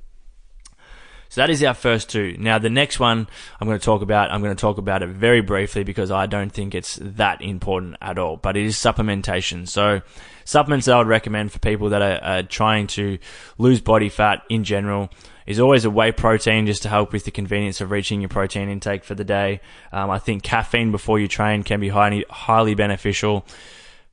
So 1.35 1.41
that 1.41 1.49
is 1.49 1.61
our 1.63 1.73
first 1.73 2.09
two. 2.09 2.37
Now 2.39 2.59
the 2.59 2.69
next 2.69 2.97
one 2.97 3.27
I'm 3.59 3.67
going 3.67 3.77
to 3.77 3.83
talk 3.83 4.01
about, 4.01 4.31
I'm 4.31 4.41
going 4.41 4.55
to 4.55 4.61
talk 4.61 4.77
about 4.77 5.03
it 5.03 5.09
very 5.09 5.41
briefly 5.41 5.83
because 5.83 6.09
I 6.09 6.27
don't 6.27 6.49
think 6.49 6.73
it's 6.73 6.97
that 7.01 7.41
important 7.41 7.97
at 7.99 8.17
all, 8.17 8.37
but 8.37 8.55
it 8.55 8.65
is 8.65 8.77
supplementation. 8.77 9.67
So 9.67 10.01
supplements 10.45 10.85
that 10.85 10.95
I 10.95 10.97
would 10.99 11.07
recommend 11.07 11.51
for 11.51 11.59
people 11.59 11.89
that 11.89 12.01
are, 12.01 12.23
are 12.23 12.43
trying 12.43 12.87
to 12.87 13.17
lose 13.57 13.81
body 13.81 14.07
fat 14.07 14.43
in 14.47 14.63
general 14.63 15.09
is 15.45 15.59
always 15.59 15.83
a 15.83 15.89
whey 15.89 16.13
protein 16.13 16.67
just 16.67 16.83
to 16.83 16.89
help 16.89 17.11
with 17.11 17.25
the 17.25 17.31
convenience 17.31 17.81
of 17.81 17.91
reaching 17.91 18.21
your 18.21 18.29
protein 18.29 18.69
intake 18.69 19.03
for 19.03 19.13
the 19.13 19.25
day. 19.25 19.59
Um, 19.91 20.09
I 20.09 20.19
think 20.19 20.41
caffeine 20.41 20.91
before 20.91 21.19
you 21.19 21.27
train 21.27 21.63
can 21.63 21.81
be 21.81 21.89
highly, 21.89 22.23
highly 22.29 22.75
beneficial. 22.75 23.45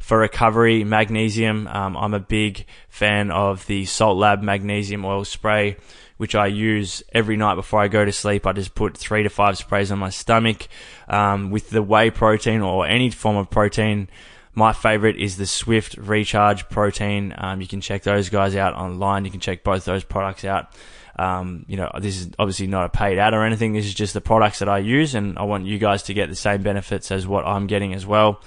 For 0.01 0.19
recovery, 0.19 0.83
magnesium, 0.83 1.69
um, 1.69 1.97
I'm 1.97 2.15
a 2.15 2.19
big 2.19 2.67
fan 2.89 3.31
of 3.31 3.65
the 3.67 3.85
Salt 3.85 4.19
Lab 4.19 4.43
magnesium 4.43 5.05
oil 5.05 5.25
spray 5.25 5.77
which 6.17 6.35
I 6.35 6.47
use 6.47 7.03
every 7.13 7.37
night 7.37 7.57
before 7.57 7.81
I 7.81 7.89
go 7.89 8.05
to 8.05 8.13
sleep. 8.13 8.47
I 8.47 8.53
just 8.53 8.75
put 8.75 8.97
three 8.97 9.23
to 9.23 9.29
five 9.29 9.59
sprays 9.59 9.91
on 9.91 9.99
my 9.99 10.11
stomach. 10.11 10.69
Um, 11.09 11.51
with 11.51 11.71
the 11.71 11.83
whey 11.83 12.11
protein 12.11 12.61
or 12.61 12.87
any 12.87 13.11
form 13.11 13.37
of 13.37 13.51
protein, 13.51 14.09
my 14.55 14.73
favorite 14.73 15.17
is 15.17 15.37
the 15.37 15.47
Swift 15.47 15.97
Recharge 15.97 16.69
Protein. 16.69 17.35
Um, 17.37 17.61
you 17.61 17.67
can 17.67 17.81
check 17.81 18.03
those 18.03 18.29
guys 18.29 18.55
out 18.55 18.75
online. 18.75 19.25
You 19.25 19.31
can 19.31 19.41
check 19.41 19.65
both 19.65 19.85
those 19.85 20.05
products 20.05 20.45
out. 20.45 20.75
Um, 21.19 21.65
you 21.69 21.77
know, 21.77 21.91
this 21.99 22.19
is 22.21 22.31
obviously 22.39 22.67
not 22.67 22.87
a 22.87 22.89
paid 22.89 23.19
ad 23.19 23.35
or 23.35 23.45
anything. 23.45 23.73
This 23.73 23.87
is 23.87 23.95
just 23.95 24.15
the 24.15 24.21
products 24.21 24.61
that 24.61 24.69
I 24.69 24.79
use, 24.79 25.15
and 25.15 25.39
I 25.39 25.43
want 25.43 25.67
you 25.67 25.79
guys 25.79 26.03
to 26.05 26.15
get 26.15 26.29
the 26.29 26.37
same 26.37 26.63
benefits 26.63 27.11
as 27.11 27.27
what 27.27 27.47
I'm 27.47 27.67
getting 27.67 27.95
as 27.95 28.07
well. 28.07 28.41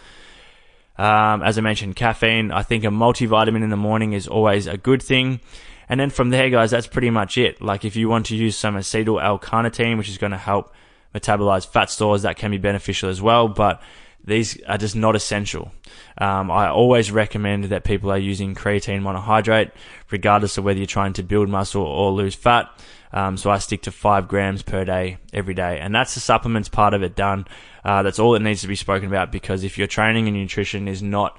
Um, 0.98 1.43
as 1.43 1.57
I 1.57 1.62
mentioned, 1.62 1.95
caffeine. 1.95 2.51
I 2.51 2.63
think 2.63 2.84
a 2.84 2.88
multivitamin 2.88 3.63
in 3.63 3.69
the 3.69 3.77
morning 3.77 4.13
is 4.13 4.27
always 4.27 4.67
a 4.67 4.77
good 4.77 5.01
thing. 5.01 5.41
And 5.87 5.99
then 5.99 6.09
from 6.09 6.29
there, 6.29 6.49
guys, 6.49 6.71
that's 6.71 6.87
pretty 6.87 7.09
much 7.09 7.37
it. 7.37 7.61
Like 7.61 7.85
if 7.85 7.95
you 7.95 8.09
want 8.09 8.27
to 8.27 8.35
use 8.35 8.55
some 8.55 8.75
acetyl 8.75 9.23
L-carnitine, 9.23 9.97
which 9.97 10.09
is 10.09 10.17
going 10.17 10.31
to 10.31 10.37
help 10.37 10.73
metabolize 11.13 11.67
fat 11.67 11.89
stores, 11.89 12.23
that 12.23 12.37
can 12.37 12.51
be 12.51 12.57
beneficial 12.57 13.09
as 13.09 13.21
well. 13.21 13.47
But 13.47 13.81
these 14.25 14.59
are 14.63 14.77
just 14.77 14.95
not 14.95 15.15
essential. 15.15 15.71
Um, 16.17 16.49
I 16.49 16.69
always 16.69 17.11
recommend 17.11 17.65
that 17.65 17.83
people 17.83 18.11
are 18.11 18.17
using 18.17 18.55
creatine 18.55 19.01
monohydrate, 19.01 19.71
regardless 20.09 20.57
of 20.57 20.63
whether 20.63 20.79
you're 20.79 20.87
trying 20.87 21.13
to 21.13 21.23
build 21.23 21.47
muscle 21.47 21.83
or 21.83 22.11
lose 22.11 22.35
fat. 22.35 22.69
Um, 23.13 23.37
so 23.37 23.49
I 23.49 23.59
stick 23.59 23.83
to 23.83 23.91
five 23.91 24.27
grams 24.27 24.63
per 24.63 24.83
day 24.83 25.17
every 25.31 25.53
day, 25.53 25.79
and 25.79 25.93
that's 25.93 26.15
the 26.15 26.19
supplements 26.19 26.69
part 26.69 26.93
of 26.93 27.03
it 27.03 27.15
done. 27.15 27.45
Uh, 27.83 28.01
that's 28.01 28.19
all 28.19 28.31
that 28.31 28.41
needs 28.41 28.61
to 28.61 28.67
be 28.67 28.75
spoken 28.75 29.07
about 29.07 29.31
because 29.31 29.63
if 29.63 29.77
your 29.77 29.87
training 29.87 30.27
and 30.27 30.35
nutrition 30.35 30.87
is 30.87 31.03
not 31.03 31.37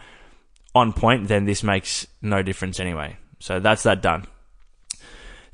on 0.75 0.93
point, 0.93 1.27
then 1.27 1.45
this 1.45 1.63
makes 1.63 2.07
no 2.23 2.43
difference 2.43 2.79
anyway. 2.79 3.17
So 3.41 3.59
that's 3.61 3.83
that 3.83 4.01
done. 4.01 4.27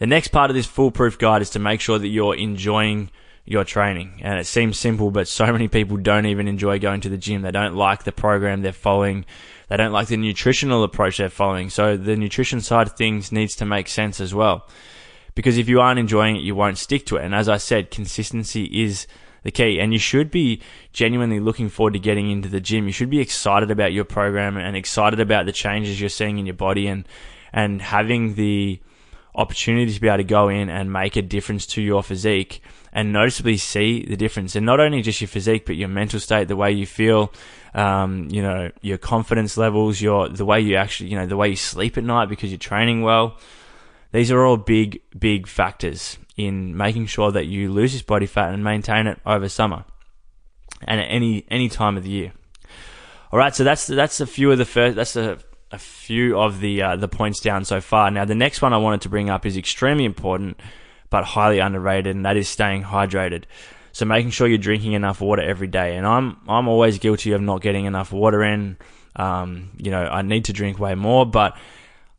The 0.03 0.09
next 0.09 0.33
part 0.33 0.51
of 0.51 0.57
this 0.57 0.67
foolproof 0.67 1.17
guide 1.17 1.43
is 1.43 1.51
to 1.51 1.61
make 1.61 1.81
sure 1.81 1.97
that 1.97 2.09
you're 2.09 2.35
enjoying 2.35 3.13
your 3.45 3.63
training. 3.63 4.19
And 4.25 4.37
it 4.37 4.47
seems 4.47 4.77
simple, 4.77 5.13
but 5.13 5.29
so 5.29 5.53
many 5.53 5.69
people 5.69 5.97
don't 5.97 6.27
even 6.27 6.49
enjoy 6.49 6.81
going 6.81 7.03
to 7.03 7.09
the 7.09 7.17
gym. 7.17 7.43
They 7.43 7.53
don't 7.53 7.77
like 7.77 8.03
the 8.03 8.11
program 8.11 8.63
they're 8.63 8.73
following. 8.73 9.25
They 9.69 9.77
don't 9.77 9.93
like 9.93 10.09
the 10.09 10.17
nutritional 10.17 10.83
approach 10.83 11.19
they're 11.19 11.29
following. 11.29 11.71
So 11.71 11.97
the 11.97 12.17
nutrition 12.17 12.61
side 12.61 12.89
of 12.89 12.95
things 12.95 13.31
needs 13.31 13.55
to 13.55 13.65
make 13.65 13.87
sense 13.87 14.21
as 14.21 14.35
well. 14.35 14.67
Because 15.37 15.57
if 15.57 15.69
you 15.69 15.81
aren't 15.81 16.01
enjoying 16.01 16.35
it, 16.35 16.43
you 16.43 16.57
won't 16.57 16.79
stick 16.79 17.07
to 17.07 17.17
it. 17.19 17.25
And 17.25 17.33
as 17.33 17.49
I 17.49 17.59
said, 17.59 17.93
consistency 17.93 18.65
is 18.83 19.07
the 19.45 19.53
key. 19.53 19.79
And 19.79 19.93
you 19.93 20.01
should 20.01 20.33
be 20.33 20.63
genuinely 20.93 21.39
looking 21.39 21.69
forward 21.69 21.93
to 21.93 22.01
getting 22.01 22.29
into 22.29 22.49
the 22.49 22.61
gym. 22.61 22.89
You 22.89 22.93
should 22.93 23.09
be 23.09 23.21
excited 23.21 23.71
about 23.71 23.93
your 23.93 24.05
program 24.05 24.57
and 24.57 24.77
excited 24.77 25.21
about 25.21 25.47
the 25.47 25.53
changes 25.53 26.01
you're 26.01 26.11
seeing 26.11 26.39
in 26.39 26.47
your 26.47 26.57
body 26.57 26.89
and, 26.89 27.07
and 27.53 27.81
having 27.81 28.35
the, 28.35 28.81
opportunity 29.35 29.93
to 29.93 30.01
be 30.01 30.09
able 30.09 30.19
to 30.19 30.25
go 30.25 30.49
in 30.49 30.69
and 30.69 30.93
make 30.93 31.17
a 31.17 31.23
difference 31.23 31.67
to 31.67 31.83
your 31.83 32.03
physique 32.03 32.63
and 32.93 33.13
noticeably 33.13 33.57
see 33.57 34.05
the 34.05 34.17
difference. 34.17 34.55
And 34.55 34.67
not 34.67 34.81
only 34.81 35.01
just 35.01 35.21
your 35.21 35.29
physique, 35.29 35.65
but 35.65 35.77
your 35.77 35.89
mental 35.89 36.21
state, 36.21 36.49
the 36.49 36.57
way 36.57 36.73
you 36.73 36.87
feel, 36.87 37.33
um, 37.75 38.29
you 38.31 38.43
know, 38.43 38.71
your 38.83 38.99
confidence 38.99 39.57
levels, 39.57 40.01
your, 40.01 40.29
the 40.29 40.45
way 40.45 40.61
you 40.61 40.77
actually, 40.77 41.11
you 41.11 41.17
know, 41.17 41.27
the 41.27 41.37
way 41.37 41.49
you 41.49 41.57
sleep 41.57 41.97
at 41.97 42.05
night 42.05 42.29
because 42.29 42.51
you're 42.51 42.59
training 42.59 43.03
well. 43.03 43.39
These 44.13 44.31
are 44.31 44.45
all 44.45 44.59
big, 44.59 45.01
big 45.19 45.47
factors 45.47 46.19
in 46.37 46.77
making 46.77 47.07
sure 47.07 47.33
that 47.33 47.47
you 47.47 47.73
lose 47.73 47.93
this 47.93 48.03
body 48.03 48.27
fat 48.27 48.53
and 48.53 48.63
maintain 48.63 49.07
it 49.07 49.19
over 49.25 49.49
summer 49.49 49.85
and 50.87 51.01
at 51.01 51.05
any, 51.05 51.47
any 51.51 51.71
time 51.71 51.97
of 51.97 52.03
the 52.03 52.11
year. 52.11 52.33
All 53.31 53.39
right. 53.39 53.55
So 53.55 53.65
that's, 53.65 53.87
that's 53.87 54.21
a 54.21 54.27
few 54.27 54.53
of 54.53 54.59
the 54.59 54.67
first, 54.67 54.97
that's 54.97 55.17
a 55.17 55.39
a 55.73 55.79
few 55.79 56.39
of 56.39 56.61
the 56.61 56.83
uh, 56.83 56.97
the 56.97 57.09
points 57.09 57.41
down 57.41 57.65
so 57.65 57.81
far. 57.81 58.11
Now, 58.11 58.25
the 58.25 58.35
next 58.35 58.63
one 58.63 58.73
I 58.73 58.77
wanted 58.77 59.01
to 59.03 59.09
bring 59.09 59.31
up 59.31 59.45
is 59.47 59.57
extremely 59.57 60.05
important, 60.05 60.61
but 61.11 61.25
highly 61.25 61.59
underrated, 61.59 62.15
and 62.15 62.25
that 62.27 62.37
is 62.37 62.49
staying 62.49 62.85
hydrated. 62.85 63.45
So 63.93 64.05
making 64.05 64.31
sure 64.31 64.47
you're 64.47 64.59
drinking 64.59 64.93
enough 64.93 65.21
water 65.21 65.43
every 65.43 65.67
day. 65.67 65.97
And 65.97 66.07
I'm 66.07 66.37
I'm 66.47 66.69
always 66.69 66.99
guilty 66.99 67.33
of 67.33 67.41
not 67.41 67.63
getting 67.63 67.87
enough 67.87 68.13
water 68.13 68.43
in. 68.45 68.77
Um, 69.17 69.71
you 69.77 69.91
know, 69.91 70.05
I 70.05 70.23
need 70.23 70.47
to 70.47 70.53
drink 70.53 70.79
way 70.79 70.95
more, 70.95 71.27
but 71.27 71.57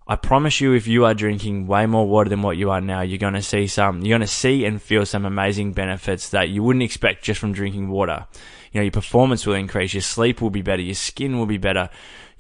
I 0.06 0.18
promise 0.18 0.60
you, 0.60 0.74
if 0.74 0.86
you 0.86 1.06
are 1.06 1.14
drinking 1.14 1.66
way 1.66 1.86
more 1.86 2.06
water 2.06 2.30
than 2.30 2.42
what 2.42 2.58
you 2.58 2.72
are 2.72 2.82
now, 2.82 3.02
you're 3.02 3.18
going 3.18 3.36
to 3.36 3.42
see 3.42 3.68
some, 3.68 4.02
you're 4.02 4.18
going 4.18 4.28
to 4.28 4.34
see 4.34 4.66
and 4.66 4.82
feel 4.82 5.06
some 5.06 5.26
amazing 5.26 5.72
benefits 5.72 6.30
that 6.30 6.50
you 6.50 6.62
wouldn't 6.62 6.84
expect 6.84 7.24
just 7.24 7.40
from 7.40 7.54
drinking 7.54 7.90
water. 7.90 8.28
You 8.74 8.80
know, 8.80 8.84
your 8.84 8.92
performance 8.92 9.46
will 9.46 9.54
increase, 9.54 9.94
your 9.94 10.02
sleep 10.02 10.42
will 10.42 10.50
be 10.50 10.62
better, 10.62 10.82
your 10.82 10.96
skin 10.96 11.40
will 11.40 11.46
be 11.46 11.58
better, 11.58 11.90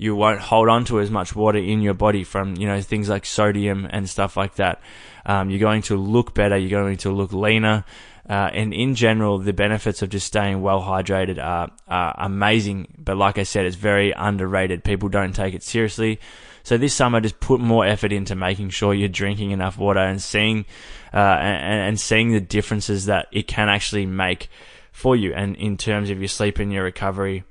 you 0.03 0.17
won't 0.17 0.41
hold 0.41 0.67
on 0.67 0.83
to 0.83 0.99
as 0.99 1.09
much 1.09 1.33
water 1.33 1.57
in 1.57 1.81
your 1.81 1.93
body 1.93 2.25
from, 2.25 2.57
you 2.57 2.67
know, 2.67 2.81
things 2.81 3.07
like 3.07 3.25
sodium 3.25 3.87
and 3.89 4.09
stuff 4.09 4.35
like 4.35 4.55
that. 4.55 4.81
Um, 5.25 5.49
you're 5.49 5.61
going 5.61 5.81
to 5.83 5.95
look 5.95 6.33
better. 6.33 6.57
You're 6.57 6.81
going 6.81 6.97
to 6.97 7.11
look 7.11 7.31
leaner. 7.31 7.85
Uh, 8.29 8.49
and 8.51 8.73
in 8.73 8.95
general, 8.95 9.39
the 9.39 9.53
benefits 9.53 10.01
of 10.01 10.09
just 10.09 10.27
staying 10.27 10.61
well 10.61 10.81
hydrated 10.81 11.41
are, 11.41 11.71
are 11.87 12.15
amazing. 12.17 12.93
But 12.97 13.15
like 13.15 13.37
I 13.37 13.43
said, 13.43 13.65
it's 13.65 13.77
very 13.77 14.11
underrated. 14.11 14.83
People 14.83 15.07
don't 15.07 15.33
take 15.33 15.53
it 15.53 15.63
seriously. 15.63 16.19
So 16.63 16.77
this 16.77 16.93
summer, 16.93 17.21
just 17.21 17.39
put 17.39 17.61
more 17.61 17.85
effort 17.85 18.11
into 18.11 18.35
making 18.35 18.71
sure 18.71 18.93
you're 18.93 19.07
drinking 19.07 19.51
enough 19.51 19.77
water 19.77 20.01
and 20.01 20.21
seeing, 20.21 20.65
uh, 21.13 21.17
and, 21.17 21.79
and 21.87 21.99
seeing 21.99 22.33
the 22.33 22.41
differences 22.41 23.05
that 23.05 23.27
it 23.31 23.47
can 23.47 23.69
actually 23.69 24.05
make 24.05 24.49
for 24.91 25.15
you. 25.15 25.33
And 25.33 25.55
in 25.55 25.77
terms 25.77 26.09
of 26.09 26.19
your 26.19 26.27
sleep 26.27 26.59
and 26.59 26.73
your 26.73 26.83
recovery, 26.83 27.45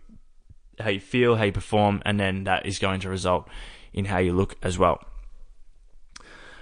how 0.79 0.91
you 0.91 1.01
feel, 1.01 1.37
how 1.37 1.45
you 1.45 1.53
perform, 1.53 2.03
and 2.05 2.19
then 2.19 2.45
that 2.45 2.67
is 2.67 2.79
going 2.79 3.01
to 3.01 3.09
result 3.09 3.49
in 3.93 4.07
how 4.07 4.19
you 4.19 4.33
look 4.33 4.57
as 4.63 4.79
well. 4.79 5.03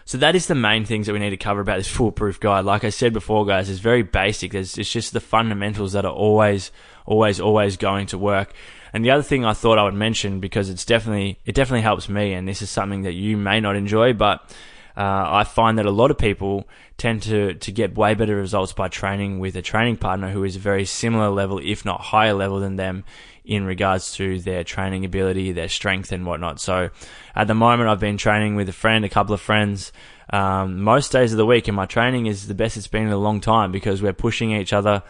So 0.05 0.19
that 0.19 0.35
is 0.35 0.49
the 0.49 0.57
main 0.57 0.85
things 0.85 1.07
that 1.07 1.12
we 1.12 1.21
need 1.21 1.31
to 1.31 1.37
cover 1.37 1.61
about 1.61 1.76
this 1.76 1.88
foolproof 1.88 2.40
guide. 2.40 2.64
Like 2.64 2.83
I 2.83 2.90
said 2.90 3.12
before, 3.12 3.47
guys, 3.47 3.71
it's 3.71 3.79
very 3.79 4.02
basic. 4.02 4.55
It's, 4.55 4.76
it's 4.76 4.90
just 4.90 5.12
the 5.12 5.21
fundamentals 5.21 5.93
that 5.93 6.05
are 6.05 6.12
always, 6.12 6.73
always, 7.07 7.38
always 7.38 7.76
going 7.76 8.07
to 8.09 8.19
work. 8.19 8.52
And 8.93 9.05
the 9.05 9.12
other 9.12 9.23
thing 9.23 9.45
I 9.45 9.52
thought 9.52 9.79
I 9.79 9.85
would 9.85 9.95
mention 9.95 10.40
because 10.40 10.69
it's 10.69 10.85
definitely 10.85 11.38
it 11.45 11.55
definitely 11.55 11.83
helps 11.83 12.09
me, 12.09 12.33
and 12.33 12.49
this 12.49 12.61
is 12.61 12.71
something 12.71 13.02
that 13.02 13.12
you 13.12 13.37
may 13.37 13.61
not 13.61 13.76
enjoy, 13.76 14.12
but 14.12 14.52
uh, 14.97 15.25
I 15.28 15.44
find 15.44 15.78
that 15.78 15.87
a 15.87 15.90
lot 15.90 16.11
of 16.11 16.18
people 16.18 16.68
tend 16.97 17.23
to 17.23 17.54
to 17.54 17.73
get 17.73 17.97
way 17.97 18.14
better 18.14 18.37
results 18.37 18.73
by 18.73 18.88
training 18.88 19.38
with 19.38 19.56
a 19.56 19.62
training 19.62 19.97
partner 19.97 20.30
who 20.30 20.44
is 20.44 20.56
a 20.56 20.61
very 20.61 20.85
similar 20.85 21.30
level, 21.30 21.59
if 21.59 21.85
not 21.85 22.00
higher 22.00 22.35
level 22.35 22.61
than 22.61 22.76
them 22.76 23.04
in 23.44 23.64
regards 23.64 24.12
to 24.12 24.38
their 24.40 24.62
training 24.62 25.04
ability, 25.04 25.52
their 25.52 25.68
strength, 25.68 26.12
and 26.12 26.26
whatnot. 26.26 26.61
So 26.61 26.90
at 27.35 27.47
the 27.47 27.54
moment, 27.54 27.88
I've 27.88 28.00
been 28.00 28.16
training 28.16 28.54
with 28.54 28.68
a 28.68 28.73
friend, 28.73 29.04
a 29.04 29.09
couple 29.09 29.35
of 29.35 29.40
friends, 29.40 29.92
um, 30.30 30.82
most 30.82 31.11
days 31.11 31.32
of 31.32 31.38
the 31.38 31.47
week, 31.47 31.66
and 31.66 31.76
my 31.76 31.87
training 31.87 32.26
is 32.26 32.47
the 32.47 32.54
best 32.54 32.76
it's 32.76 32.87
been 32.87 33.06
in 33.06 33.12
a 33.12 33.18
long 33.18 33.40
time 33.40 33.73
because 33.73 34.02
we're 34.02 34.12
pushing 34.12 34.52
each 34.52 34.73
other. 34.73 35.02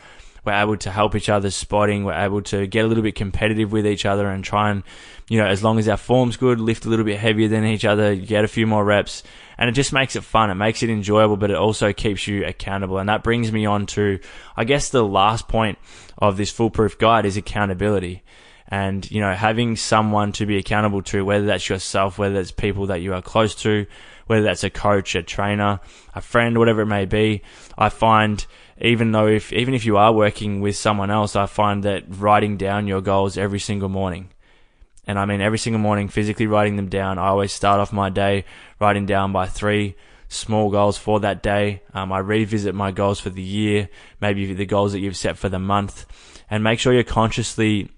We're 0.45 0.53
able 0.53 0.77
to 0.79 0.91
help 0.91 1.15
each 1.15 1.29
other 1.29 1.51
spotting. 1.51 2.05
We're 2.05 2.15
able 2.15 2.43
to 2.43 2.67
get 2.67 2.85
a 2.85 2.89
little 2.89 3.03
bit 3.03 3.15
competitive 3.15 3.73
with 3.73 3.87
each 3.87 4.07
other 4.07 4.29
and 4.29 4.43
try 4.43 4.71
and, 4.71 4.83
you 5.29 5.39
know, 5.39 5.47
as 5.47 5.63
long 5.63 5.79
as 5.79 5.89
our 5.89 5.97
form's 5.97 6.37
good, 6.37 6.61
lift 6.61 6.85
a 6.85 6.89
little 6.89 7.05
bit 7.05 7.19
heavier 7.19 7.49
than 7.49 7.65
each 7.65 7.85
other, 7.85 8.15
get 8.17 8.45
a 8.45 8.49
few 8.49 8.67
more 8.67 8.85
reps. 8.85 9.23
And 9.59 9.69
it 9.69 9.73
just 9.73 9.93
makes 9.93 10.17
it 10.17 10.25
fun. 10.25 10.51
It 10.51 10.55
makes 10.55 10.83
it 10.83 10.91
enjoyable, 10.91 11.37
but 11.37 11.51
it 11.51 11.57
also 11.57 11.93
keeps 11.93 12.27
you 12.27 12.47
accountable. 12.47 12.99
And 12.99 13.09
that 13.09 13.23
brings 13.23 13.53
me 13.53 13.67
on 13.67 13.87
to, 13.87 14.19
I 14.57 14.65
guess, 14.65 14.89
the 14.89 15.05
last 15.05 15.49
point 15.49 15.79
of 16.17 16.37
this 16.37 16.51
foolproof 16.51 16.99
guide 16.99 17.27
is 17.27 17.37
accountability. 17.37 18.23
And, 18.71 19.11
you 19.11 19.21
know, 19.21 19.35
having 19.35 19.75
someone 19.75 20.33
to 20.33 20.47
be 20.47 20.57
accountable 20.57 21.03
to, 21.03 21.25
whether 21.25 21.47
that's 21.47 21.69
yourself, 21.69 22.19
whether 22.19 22.39
it's 22.39 22.53
people 22.53 22.87
that 22.87 23.01
you 23.01 23.15
are 23.15 23.23
close 23.23 23.55
to, 23.57 23.87
whether 24.27 24.43
that's 24.43 24.63
a 24.63 24.71
coach, 24.71 25.17
a 25.17 25.25
trainer, 25.25 25.81
a 26.15 26.21
friend, 26.21 26.57
whatever 26.57 26.83
it 26.83 26.87
may 26.87 27.05
be, 27.05 27.43
I 27.77 27.89
find 27.89 28.47
even 28.81 29.13
though 29.13 29.27
if, 29.27 29.53
even 29.53 29.75
if 29.75 29.85
you 29.85 29.97
are 29.97 30.13
working 30.13 30.61
with 30.61 30.77
someone 30.77 31.11
else, 31.11 31.37
I 31.37 31.47
find 31.47 31.83
that 31.83 32.05
writing 32.09 32.57
down 32.57 32.87
your 32.87 33.03
goals 33.03 33.37
every 33.37 33.59
single 33.59 33.89
morning, 33.89 34.31
and 35.07 35.19
I 35.19 35.27
mean 35.27 35.41
every 35.41 35.59
single 35.59 35.81
morning, 35.81 36.09
physically 36.09 36.47
writing 36.47 36.77
them 36.77 36.89
down. 36.89 37.19
I 37.19 37.29
always 37.29 37.53
start 37.53 37.81
off 37.81 37.93
my 37.93 38.09
day 38.09 38.45
writing 38.79 39.05
down 39.05 39.33
by 39.33 39.47
three 39.47 39.97
small 40.29 40.71
goals 40.71 40.97
for 40.97 41.21
that 41.21 41.43
day. 41.43 41.83
Um, 41.93 42.13
I 42.13 42.21
revisit 42.21 42.75
my 42.75 42.91
goals 42.91 43.21
for 43.21 43.31
the 43.31 43.43
year, 43.43 43.89
maybe 44.21 44.55
the 44.55 44.67
goals 44.67 44.93
that 44.93 45.01
you've 45.01 45.17
set 45.17 45.37
for 45.37 45.49
the 45.49 45.59
month, 45.59 46.07
and 46.49 46.65
make 46.65 46.79
sure 46.79 46.93
you're 46.93 47.03
consciously 47.03 47.91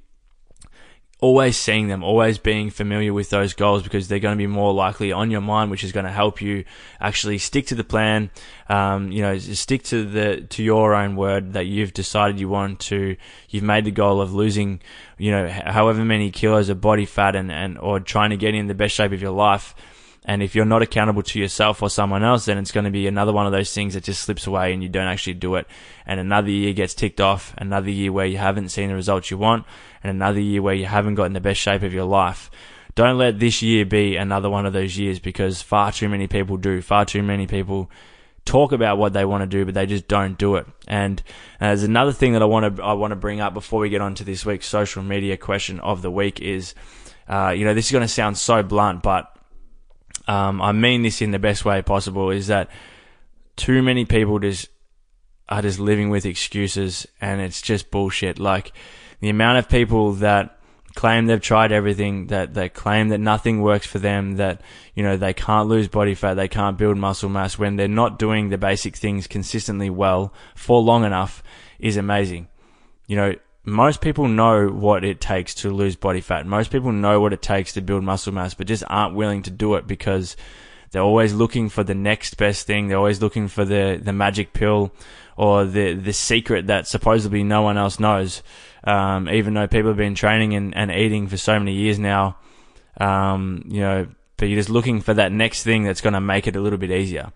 always 1.23 1.57
seeing 1.57 1.87
them, 1.87 2.02
always 2.02 2.37
being 2.37 2.69
familiar 2.69 3.14
with 3.14 3.31
those 3.31 3.55
goals 3.55 3.85
because 3.85 4.09
they're 4.09 4.19
going 4.19 4.37
to 4.37 4.43
be 4.43 4.49
more 4.49 4.75
likely 4.75 5.12
on 5.12 5.31
your 5.31 5.41
mind, 5.41 5.71
which 5.71 5.85
is 5.85 5.93
going 5.93 6.05
to 6.05 6.11
help 6.11 6.43
you 6.43 6.64
actually 7.00 7.38
stick 7.38 7.64
to 7.64 7.76
the 7.76 7.85
plan. 7.85 8.29
Um, 8.69 9.12
you 9.12 9.23
know, 9.23 9.38
stick 9.38 9.85
to 9.85 10.05
the 10.05 10.41
to 10.50 10.64
your 10.64 10.95
own 10.95 11.14
word 11.14 11.52
that 11.52 11.67
you've 11.67 11.95
decided 11.95 12.41
you 12.41 12.49
want 12.49 12.81
to. 12.81 13.17
You've 13.49 13.62
made 13.62 13.85
the 13.85 13.93
goal 13.93 14.21
of 14.21 14.35
losing, 14.35 14.81
you 15.17 15.31
know, 15.31 15.49
however 15.49 16.05
many 16.05 16.33
kilos 16.33 16.69
of 16.69 16.81
body 16.81 17.07
fat 17.07 17.37
and 17.37 17.52
and 17.52 17.79
or 17.79 18.00
trying 18.00 18.31
to 18.31 18.37
get 18.37 18.57
in 18.57 18.67
the 18.67 18.75
best 18.75 18.97
shape 18.97 19.12
of 19.12 19.23
your 19.23 19.31
life. 19.31 19.76
And 20.25 20.43
if 20.43 20.55
you're 20.55 20.64
not 20.64 20.83
accountable 20.83 21.23
to 21.25 21.41
yourself 21.41 21.83
or 21.83 21.91
someone 21.91 22.23
else, 22.23 22.45
then 22.45 22.59
it's 22.59 22.71
going 22.71 22.85
to 22.85 22.91
be 22.91 23.09
another 23.09 23.33
one 23.33 23.47
of 23.47 23.52
those 23.52 23.75
things 23.75 23.95
that 23.95 24.05
just 24.05 24.23
slips 24.23 24.47
away 24.47 24.73
and 24.73 24.83
you 24.83 24.88
don't 24.88 25.09
actually 25.09 25.35
do 25.35 25.57
it. 25.57 25.67
And 26.07 26.21
another 26.21 26.50
year 26.50 26.73
gets 26.73 26.95
ticked 26.95 27.21
off, 27.21 27.55
another 27.59 27.91
year 27.91 28.12
where 28.12 28.26
you 28.26 28.38
haven't 28.38 28.69
seen 28.69 28.88
the 28.88 28.95
results 28.95 29.31
you 29.31 29.38
want, 29.38 29.67
and 30.02 30.11
another 30.11 30.41
year 30.41 30.62
where 30.62 30.75
you 30.75 30.87
haven't 30.87 31.17
got 31.17 31.25
in 31.25 31.33
the 31.33 31.41
best 31.41 31.61
shape 31.61 31.83
of 31.83 31.93
your 31.93 32.05
life. 32.05 32.50
Don't 32.95 33.19
let 33.19 33.41
this 33.41 33.62
year 33.62 33.85
be 33.85 34.17
another 34.17 34.50
one 34.50 34.67
of 34.67 34.73
those 34.73 34.99
years 34.99 35.19
because 35.19 35.62
far 35.62 35.91
too 35.93 36.09
many 36.09 36.29
people 36.29 36.57
do. 36.57 36.83
Far 36.83 37.05
too 37.05 37.23
many 37.23 37.47
people 37.47 37.91
talk 38.45 38.73
about 38.73 38.99
what 38.99 39.12
they 39.12 39.25
want 39.25 39.43
to 39.43 39.47
do, 39.47 39.64
but 39.64 39.75
they 39.75 39.87
just 39.87 40.09
don't 40.09 40.37
do 40.37 40.57
it. 40.57 40.67
And 40.87 41.23
there's 41.59 41.85
another 41.85 42.12
thing 42.12 42.35
that 42.35 42.43
I 42.43 42.47
want 42.47 42.76
to 42.76 42.83
I 42.83 42.93
want 42.93 43.12
to 43.12 43.17
bring 43.17 43.41
up 43.41 43.55
before 43.55 43.81
we 43.81 43.88
get 43.88 44.00
on 44.00 44.14
to 44.17 44.25
this 44.25 44.45
week's 44.45 44.67
social 44.67 45.02
media 45.02 45.37
question 45.37 45.81
of 45.81 46.02
the 46.02 46.11
week 46.11 46.41
is, 46.41 46.75
uh, 47.29 47.55
you 47.57 47.64
know, 47.64 47.75
this 47.75 47.87
is 47.87 47.93
going 47.93 48.02
to 48.02 48.09
sound 48.09 48.37
so 48.37 48.62
blunt, 48.62 49.02
but 49.02 49.32
um, 50.29 50.61
I 50.62 50.73
mean 50.73 51.02
this 51.02 51.23
in 51.23 51.31
the 51.31 51.38
best 51.38 51.64
way 51.64 51.83
possible, 51.83 52.31
is 52.31 52.47
that 52.49 52.71
too 53.57 53.83
many 53.83 54.05
people 54.05 54.38
just 54.38 54.69
are 55.49 55.62
just 55.62 55.79
living 55.79 56.09
with 56.09 56.25
excuses 56.25 57.07
and 57.21 57.41
it's 57.41 57.61
just 57.61 57.91
bullshit. 57.91 58.38
Like 58.38 58.73
the 59.21 59.29
amount 59.29 59.59
of 59.59 59.69
people 59.69 60.12
that 60.14 60.59
claim 60.95 61.26
they've 61.26 61.41
tried 61.41 61.73
everything, 61.73 62.26
that 62.29 62.55
they 62.55 62.69
claim 62.69 63.09
that 63.09 63.19
nothing 63.19 63.61
works 63.61 63.87
for 63.87 63.99
them, 63.99 64.37
that, 64.37 64.61
you 64.95 65.02
know, 65.02 65.17
they 65.17 65.33
can't 65.33 65.69
lose 65.69 65.88
body 65.88 66.14
fat, 66.14 66.35
they 66.35 66.49
can't 66.49 66.79
build 66.79 66.97
muscle 66.97 67.29
mass 67.29 67.59
when 67.59 67.76
they're 67.76 67.88
not 67.88 68.19
doing 68.19 68.49
the 68.49 68.59
basic 68.59 68.97
things 68.97 69.26
consistently 69.26 69.91
well 69.91 70.33
for 70.55 70.81
long 70.81 71.05
enough 71.05 71.43
is 71.79 71.97
amazing. 71.97 72.49
You 73.07 73.17
know, 73.17 73.35
most 73.64 74.00
people 74.00 74.26
know 74.26 74.69
what 74.69 75.04
it 75.04 75.21
takes 75.21 75.54
to 75.54 75.71
lose 75.71 75.95
body 75.95 76.21
fat. 76.21 76.47
Most 76.47 76.71
people 76.71 76.90
know 76.90 77.21
what 77.21 77.33
it 77.33 77.42
takes 77.42 77.73
to 77.75 77.81
build 77.81 78.02
muscle 78.02 78.33
mass, 78.33 78.54
but 78.54 78.66
just 78.66 78.83
aren't 78.88 79.14
willing 79.14 79.42
to 79.42 79.50
do 79.50 79.76
it 79.76 79.87
because 79.87 80.37
they're 80.90 81.02
always 81.02 81.33
looking 81.33 81.69
for 81.69 81.85
the 81.85 81.95
next 81.95 82.37
best 82.37 82.66
thing. 82.66 82.88
They're 82.88 82.99
always 82.99 83.23
looking 83.23 83.49
for 83.49 83.64
the, 83.64 84.00
the 84.02 84.12
magic 84.12 84.52
pill 84.52 84.92
or 85.37 85.64
the, 85.64 85.95
the 85.95 86.12
secret 86.12 86.66
that 86.66 86.88
supposedly 86.88 87.45
no 87.45 87.62
one 87.62 87.78
else 87.78 88.00
knows. 88.00 88.42
Um, 88.85 89.28
even 89.28 89.54
though 89.54 89.69
people 89.69 89.90
have 89.90 89.97
been 89.97 90.16
training 90.16 90.54
and, 90.54 90.76
and 90.76 90.90
eating 90.90 91.28
for 91.28 91.37
so 91.37 91.59
many 91.59 91.73
years 91.73 92.00
now, 92.00 92.37
um, 92.99 93.62
you 93.69 93.81
know, 93.81 94.09
but 94.37 94.49
you're 94.49 94.59
just 94.59 94.71
looking 94.71 95.00
for 95.00 95.14
that 95.14 95.31
next 95.31 95.62
thing 95.62 95.85
that's 95.85 96.01
going 96.01 96.14
to 96.14 96.20
make 96.20 96.48
it 96.48 96.57
a 96.57 96.61
little 96.61 96.79
bit 96.79 96.90
easier. 96.90 97.33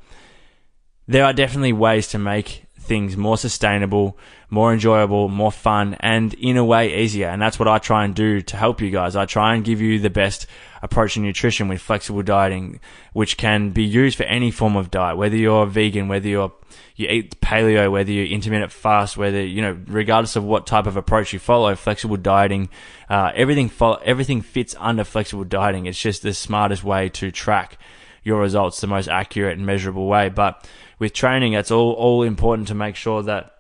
There 1.07 1.25
are 1.25 1.33
definitely 1.33 1.73
ways 1.73 2.09
to 2.09 2.19
make 2.19 2.66
things 2.87 3.17
more 3.17 3.37
sustainable, 3.37 4.19
more 4.49 4.73
enjoyable, 4.73 5.29
more 5.29 5.53
fun, 5.53 5.97
and 6.01 6.33
in 6.35 6.57
a 6.57 6.65
way 6.65 7.03
easier. 7.03 7.29
And 7.29 7.41
that's 7.43 7.59
what 7.59 7.69
I 7.69 7.79
try 7.79 8.05
and 8.05 8.15
do 8.15 8.41
to 8.41 8.57
help 8.57 8.81
you 8.81 8.91
guys. 8.91 9.17
I 9.17 9.27
try 9.27 9.55
and 9.55 9.65
give 9.65 9.81
you 9.81 9.99
the 9.99 10.11
best 10.11 10.47
approach 10.83 11.15
to 11.15 11.21
nutrition 11.21 11.69
with 11.69 11.81
flexible 11.81 12.23
dieting, 12.23 12.81
which 13.13 13.37
can 13.37 13.71
be 13.71 13.85
used 13.85 14.17
for 14.17 14.25
any 14.25 14.51
form 14.51 14.77
of 14.77 14.91
diet, 14.91 15.17
whether 15.17 15.37
you're 15.37 15.67
vegan, 15.67 16.09
whether 16.09 16.29
you're 16.29 16.53
you 16.95 17.09
eat 17.09 17.41
paleo, 17.41 17.91
whether 17.91 18.11
you 18.11 18.25
intermittent 18.25 18.73
fast, 18.73 19.17
whether 19.17 19.45
you 19.45 19.61
know, 19.61 19.79
regardless 19.87 20.37
of 20.37 20.45
what 20.45 20.67
type 20.67 20.87
of 20.87 20.97
approach 20.97 21.33
you 21.33 21.39
follow, 21.39 21.75
flexible 21.75 22.17
dieting, 22.17 22.69
uh, 23.11 23.33
everything 23.35 23.69
fo- 23.69 24.01
everything 24.05 24.41
fits 24.41 24.75
under 24.79 25.05
flexible 25.05 25.45
dieting. 25.45 25.87
It's 25.87 26.01
just 26.01 26.23
the 26.23 26.33
smartest 26.33 26.85
way 26.85 27.09
to 27.11 27.31
track 27.31 27.79
your 28.23 28.41
results, 28.41 28.81
the 28.81 28.87
most 28.87 29.09
accurate 29.09 29.57
and 29.57 29.67
measurable 29.67 30.07
way. 30.07 30.29
But 30.29 30.69
with 30.99 31.13
training, 31.13 31.55
it's 31.55 31.71
all 31.71 31.93
all 31.93 32.23
important 32.23 32.69
to 32.69 32.75
make 32.75 32.97
sure 32.97 33.23
that 33.23 33.57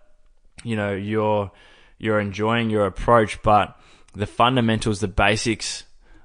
you 0.64 0.77
know 0.77 0.94
you're 0.94 1.51
you're 1.99 2.20
enjoying 2.20 2.70
your 2.70 2.87
approach, 2.87 3.42
but 3.42 3.79
the 4.14 4.27
fundamentals, 4.27 5.01
the 5.01 5.09
basics 5.09 5.85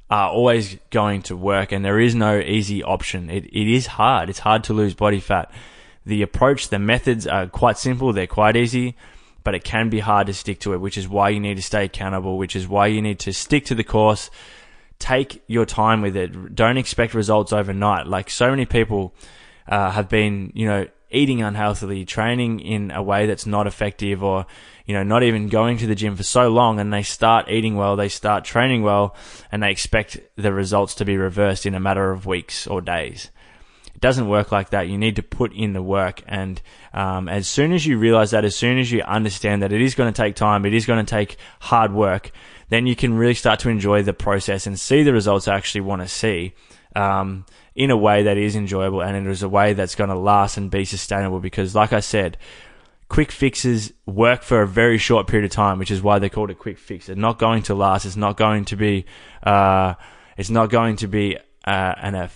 are 0.10 0.30
always 0.30 0.78
going 0.90 1.22
to 1.22 1.38
work 1.38 1.72
and 1.72 1.86
there 1.86 2.00
is 2.00 2.14
no 2.14 2.38
easy 2.38 2.84
option. 2.84 3.30
It, 3.30 3.46
it 3.46 3.74
is 3.74 3.88
hard. 3.88 4.30
It's 4.30 4.40
hard 4.40 4.66
to 4.66 4.74
lose 4.74 4.94
body 4.94 5.22
fat. 5.22 5.52
The 6.06 6.22
approach, 6.22 6.68
the 6.68 6.80
methods 6.80 7.26
are 7.28 7.48
quite 7.48 7.78
simple. 7.78 8.12
They're 8.12 8.28
quite 8.28 8.58
easy, 8.58 8.96
but 9.44 9.56
it 9.56 9.64
can 9.64 9.90
be 9.90 10.00
hard 10.00 10.28
to 10.28 10.34
stick 10.34 10.60
to 10.62 10.74
it, 10.74 10.82
which 10.82 10.98
is 10.98 11.08
why 11.08 11.30
you 11.30 11.40
need 11.40 11.56
to 11.56 11.64
stay 11.64 11.86
accountable, 11.86 12.38
which 12.38 12.56
is 12.56 12.68
why 12.68 12.88
you 12.88 13.02
need 13.02 13.20
to 13.20 13.32
stick 13.32 13.66
to 13.66 13.76
the 13.76 13.86
course. 13.86 14.30
Take 15.00 15.42
your 15.48 15.66
time 15.66 16.02
with 16.02 16.18
it. 16.18 16.56
Don't 16.56 16.78
expect 16.78 17.14
results 17.14 17.54
overnight. 17.54 18.08
Like 18.08 18.30
so 18.30 18.50
many 18.50 18.66
people 18.66 19.14
uh, 19.68 19.92
have 19.92 20.10
been, 20.10 20.52
you 20.54 20.68
know, 20.68 20.88
eating 21.12 21.42
unhealthily, 21.42 22.06
training 22.06 22.60
in 22.60 22.92
a 22.92 23.04
way 23.04 23.26
that's 23.26 23.46
not 23.46 23.68
effective, 23.68 24.24
or 24.24 24.46
you 24.86 24.94
know, 24.94 25.04
not 25.04 25.24
even 25.24 25.48
going 25.48 25.78
to 25.78 25.88
the 25.88 25.96
gym 25.96 26.16
for 26.16 26.24
so 26.24 26.50
long, 26.50 26.80
and 26.80 26.92
they 26.92 27.04
start 27.04 27.50
eating 27.50 27.76
well, 27.76 27.96
they 27.96 28.10
start 28.10 28.44
training 28.44 28.84
well, 28.84 29.16
and 29.52 29.62
they 29.62 29.72
expect 29.72 30.20
the 30.36 30.54
results 30.54 30.96
to 30.96 31.06
be 31.06 31.18
reversed 31.18 31.66
in 31.66 31.76
a 31.76 31.80
matter 31.80 32.12
of 32.12 32.26
weeks 32.26 32.68
or 32.68 32.82
days. 32.82 33.30
It 33.94 34.02
doesn't 34.02 34.28
work 34.28 34.52
like 34.52 34.72
that. 34.72 34.88
You 34.88 34.98
need 34.98 35.18
to 35.18 35.24
put 35.24 35.54
in 35.54 35.74
the 35.74 35.82
work, 35.82 36.24
and 36.28 36.62
um, 36.94 37.30
as 37.30 37.48
soon 37.48 37.72
as 37.74 37.86
you 37.86 37.98
realize 37.98 38.32
that, 38.32 38.46
as 38.46 38.56
soon 38.56 38.80
as 38.80 38.92
you 38.92 39.02
understand 39.02 39.62
that 39.62 39.72
it 39.72 39.82
is 39.82 39.96
going 39.96 40.12
to 40.12 40.22
take 40.22 40.36
time, 40.36 40.66
it 40.66 40.74
is 40.74 40.86
going 40.86 41.06
to 41.06 41.10
take 41.10 41.38
hard 41.60 41.94
work, 41.94 42.32
then 42.70 42.88
you 42.88 42.96
can 42.96 43.14
really 43.14 43.34
start 43.34 43.60
to 43.60 43.70
enjoy 43.70 44.02
the 44.02 44.14
process 44.14 44.66
and 44.66 44.80
see 44.80 45.04
the 45.04 45.14
results 45.14 45.48
I 45.48 45.56
actually 45.56 45.82
want 45.82 46.02
to 46.02 46.08
see. 46.08 46.54
Um, 46.96 47.46
in 47.76 47.90
a 47.90 47.98
way 47.98 48.24
that 48.24 48.38
is 48.38 48.56
enjoyable 48.56 49.02
and 49.02 49.16
it 49.16 49.30
is 49.30 49.44
a 49.44 49.50
way 49.50 49.74
that's 49.74 49.96
going 49.96 50.10
to 50.10 50.16
last 50.16 50.58
and 50.58 50.70
be 50.70 50.86
sustainable 50.86 51.40
because 51.40 51.74
like 51.74 51.94
I 51.94 52.02
said, 52.02 52.38
quick 53.12 53.32
fixes 53.32 53.92
work 54.06 54.42
for 54.42 54.62
a 54.62 54.68
very 54.68 54.98
short 54.98 55.28
period 55.28 55.44
of 55.44 55.52
time, 55.52 55.80
which 55.80 55.92
is 55.92 56.02
why 56.02 56.18
they're 56.18 56.30
called 56.30 56.50
a 56.50 56.56
quick 56.56 56.78
fix. 56.78 57.10
It's 57.10 57.20
not 57.20 57.40
going 57.40 57.64
to 57.64 57.76
last. 57.76 58.06
It's 58.06 58.16
not 58.16 58.38
going 58.38 58.64
to 58.66 58.78
be, 58.78 59.06
uh, 59.44 59.96
it's 60.38 60.50
not 60.50 60.70
going 60.70 60.96
to 60.98 61.08
be 61.08 61.38
uh, 61.66 61.94
an, 61.98 62.16
a, 62.16 62.30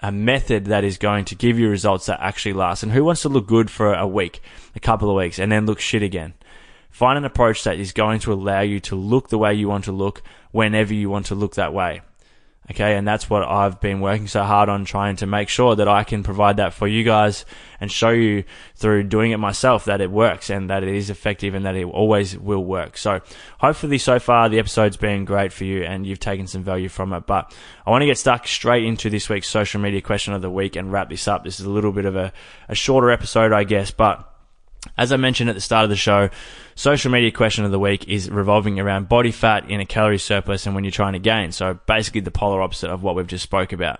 a 0.00 0.10
method 0.10 0.66
that 0.66 0.84
is 0.84 0.96
going 0.96 1.26
to 1.26 1.34
give 1.34 1.58
you 1.58 1.68
results 1.68 2.06
that 2.06 2.18
actually 2.20 2.54
last. 2.54 2.82
And 2.82 2.92
who 2.92 3.04
wants 3.04 3.22
to 3.22 3.28
look 3.28 3.46
good 3.46 3.70
for 3.70 3.92
a 3.92 4.06
week, 4.06 4.40
a 4.74 4.80
couple 4.80 5.10
of 5.10 5.16
weeks, 5.16 5.38
and 5.38 5.52
then 5.52 5.66
look 5.66 5.80
shit 5.80 6.02
again? 6.02 6.32
Find 6.90 7.18
an 7.18 7.26
approach 7.26 7.64
that 7.64 7.78
is 7.78 7.92
going 7.92 8.20
to 8.20 8.32
allow 8.32 8.60
you 8.60 8.80
to 8.80 8.96
look 8.96 9.28
the 9.28 9.38
way 9.38 9.52
you 9.52 9.68
want 9.68 9.84
to 9.84 9.92
look 9.92 10.22
whenever 10.50 10.94
you 10.94 11.10
want 11.10 11.26
to 11.26 11.34
look 11.34 11.56
that 11.56 11.74
way. 11.74 12.00
Okay. 12.70 12.96
And 12.96 13.06
that's 13.06 13.28
what 13.28 13.42
I've 13.42 13.80
been 13.80 14.00
working 14.00 14.28
so 14.28 14.42
hard 14.44 14.68
on 14.68 14.84
trying 14.84 15.16
to 15.16 15.26
make 15.26 15.48
sure 15.48 15.74
that 15.76 15.88
I 15.88 16.04
can 16.04 16.22
provide 16.22 16.58
that 16.58 16.72
for 16.72 16.86
you 16.86 17.02
guys 17.02 17.44
and 17.80 17.90
show 17.90 18.10
you 18.10 18.44
through 18.76 19.02
doing 19.04 19.32
it 19.32 19.38
myself 19.38 19.86
that 19.86 20.00
it 20.00 20.10
works 20.10 20.48
and 20.48 20.70
that 20.70 20.82
it 20.84 20.94
is 20.94 21.10
effective 21.10 21.54
and 21.54 21.66
that 21.66 21.74
it 21.74 21.84
always 21.84 22.38
will 22.38 22.64
work. 22.64 22.96
So 22.96 23.20
hopefully 23.58 23.98
so 23.98 24.18
far 24.18 24.48
the 24.48 24.60
episode's 24.60 24.96
been 24.96 25.24
great 25.24 25.52
for 25.52 25.64
you 25.64 25.82
and 25.82 26.06
you've 26.06 26.20
taken 26.20 26.46
some 26.46 26.62
value 26.62 26.88
from 26.88 27.12
it. 27.12 27.26
But 27.26 27.52
I 27.84 27.90
want 27.90 28.02
to 28.02 28.06
get 28.06 28.18
stuck 28.18 28.46
straight 28.46 28.84
into 28.84 29.10
this 29.10 29.28
week's 29.28 29.48
social 29.48 29.80
media 29.80 30.00
question 30.00 30.32
of 30.32 30.40
the 30.40 30.50
week 30.50 30.76
and 30.76 30.92
wrap 30.92 31.10
this 31.10 31.26
up. 31.26 31.44
This 31.44 31.58
is 31.58 31.66
a 31.66 31.70
little 31.70 31.92
bit 31.92 32.04
of 32.04 32.14
a, 32.14 32.32
a 32.68 32.74
shorter 32.74 33.10
episode, 33.10 33.52
I 33.52 33.64
guess, 33.64 33.90
but 33.90 34.31
as 35.02 35.10
I 35.10 35.16
mentioned 35.16 35.50
at 35.50 35.56
the 35.56 35.60
start 35.60 35.82
of 35.82 35.90
the 35.90 35.96
show, 35.96 36.30
social 36.76 37.10
media 37.10 37.32
question 37.32 37.64
of 37.64 37.72
the 37.72 37.78
week 37.78 38.06
is 38.06 38.30
revolving 38.30 38.78
around 38.78 39.08
body 39.08 39.32
fat 39.32 39.68
in 39.68 39.80
a 39.80 39.84
calorie 39.84 40.16
surplus 40.16 40.64
and 40.64 40.76
when 40.76 40.84
you're 40.84 40.92
trying 40.92 41.14
to 41.14 41.18
gain. 41.18 41.50
So 41.50 41.80
basically 41.86 42.20
the 42.20 42.30
polar 42.30 42.62
opposite 42.62 42.88
of 42.88 43.02
what 43.02 43.16
we've 43.16 43.26
just 43.26 43.42
spoke 43.42 43.72
about. 43.72 43.98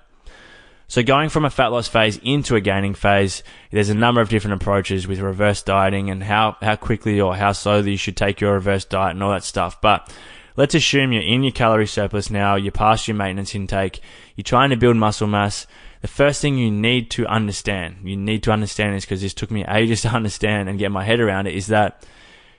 So 0.87 1.03
going 1.03 1.29
from 1.29 1.45
a 1.45 1.51
fat 1.51 1.73
loss 1.73 1.89
phase 1.89 2.19
into 2.19 2.55
a 2.55 2.61
gaining 2.61 2.95
phase, 2.95 3.43
there's 3.73 3.89
a 3.89 3.97
number 3.97 4.21
of 4.21 4.29
different 4.29 4.63
approaches 4.63 5.09
with 5.09 5.19
reverse 5.19 5.61
dieting 5.61 6.09
and 6.09 6.23
how, 6.23 6.57
how 6.63 6.77
quickly 6.77 7.21
or 7.21 7.35
how 7.35 7.51
slowly 7.51 7.93
you 7.93 7.97
should 7.97 8.17
take 8.17 8.41
your 8.41 8.53
reverse 8.53 8.85
diet 8.85 9.15
and 9.15 9.25
all 9.25 9.33
that 9.33 9.43
stuff. 9.43 9.81
But 9.81 10.09
let's 10.57 10.77
assume 10.77 11.11
you're 11.11 11.23
in 11.23 11.43
your 11.43 11.53
calorie 11.53 11.89
surplus 11.89 12.31
now, 12.31 12.55
you're 12.55 12.71
past 12.71 13.09
your 13.09 13.17
maintenance 13.17 13.57
intake, 13.57 14.01
you're 14.37 14.45
trying 14.45 14.71
to 14.71 14.77
build 14.77 14.97
muscle 14.97 15.27
mass, 15.27 15.67
the 16.03 16.09
first 16.09 16.43
thing 16.43 16.59
you 16.59 16.71
need 16.71 17.11
to 17.13 17.27
understand, 17.27 17.99
you 18.03 18.17
need 18.17 18.43
to 18.43 18.51
understand 18.51 18.95
this 18.95 19.05
because 19.05 19.23
this 19.23 19.33
took 19.33 19.51
me 19.51 19.65
ages 19.67 20.03
to 20.03 20.09
understand 20.15 20.69
and 20.69 20.79
get 20.79 20.91
my 20.91 21.05
head 21.05 21.21
around 21.21 21.47
it, 21.47 21.55
is 21.55 21.69
that 21.69 22.05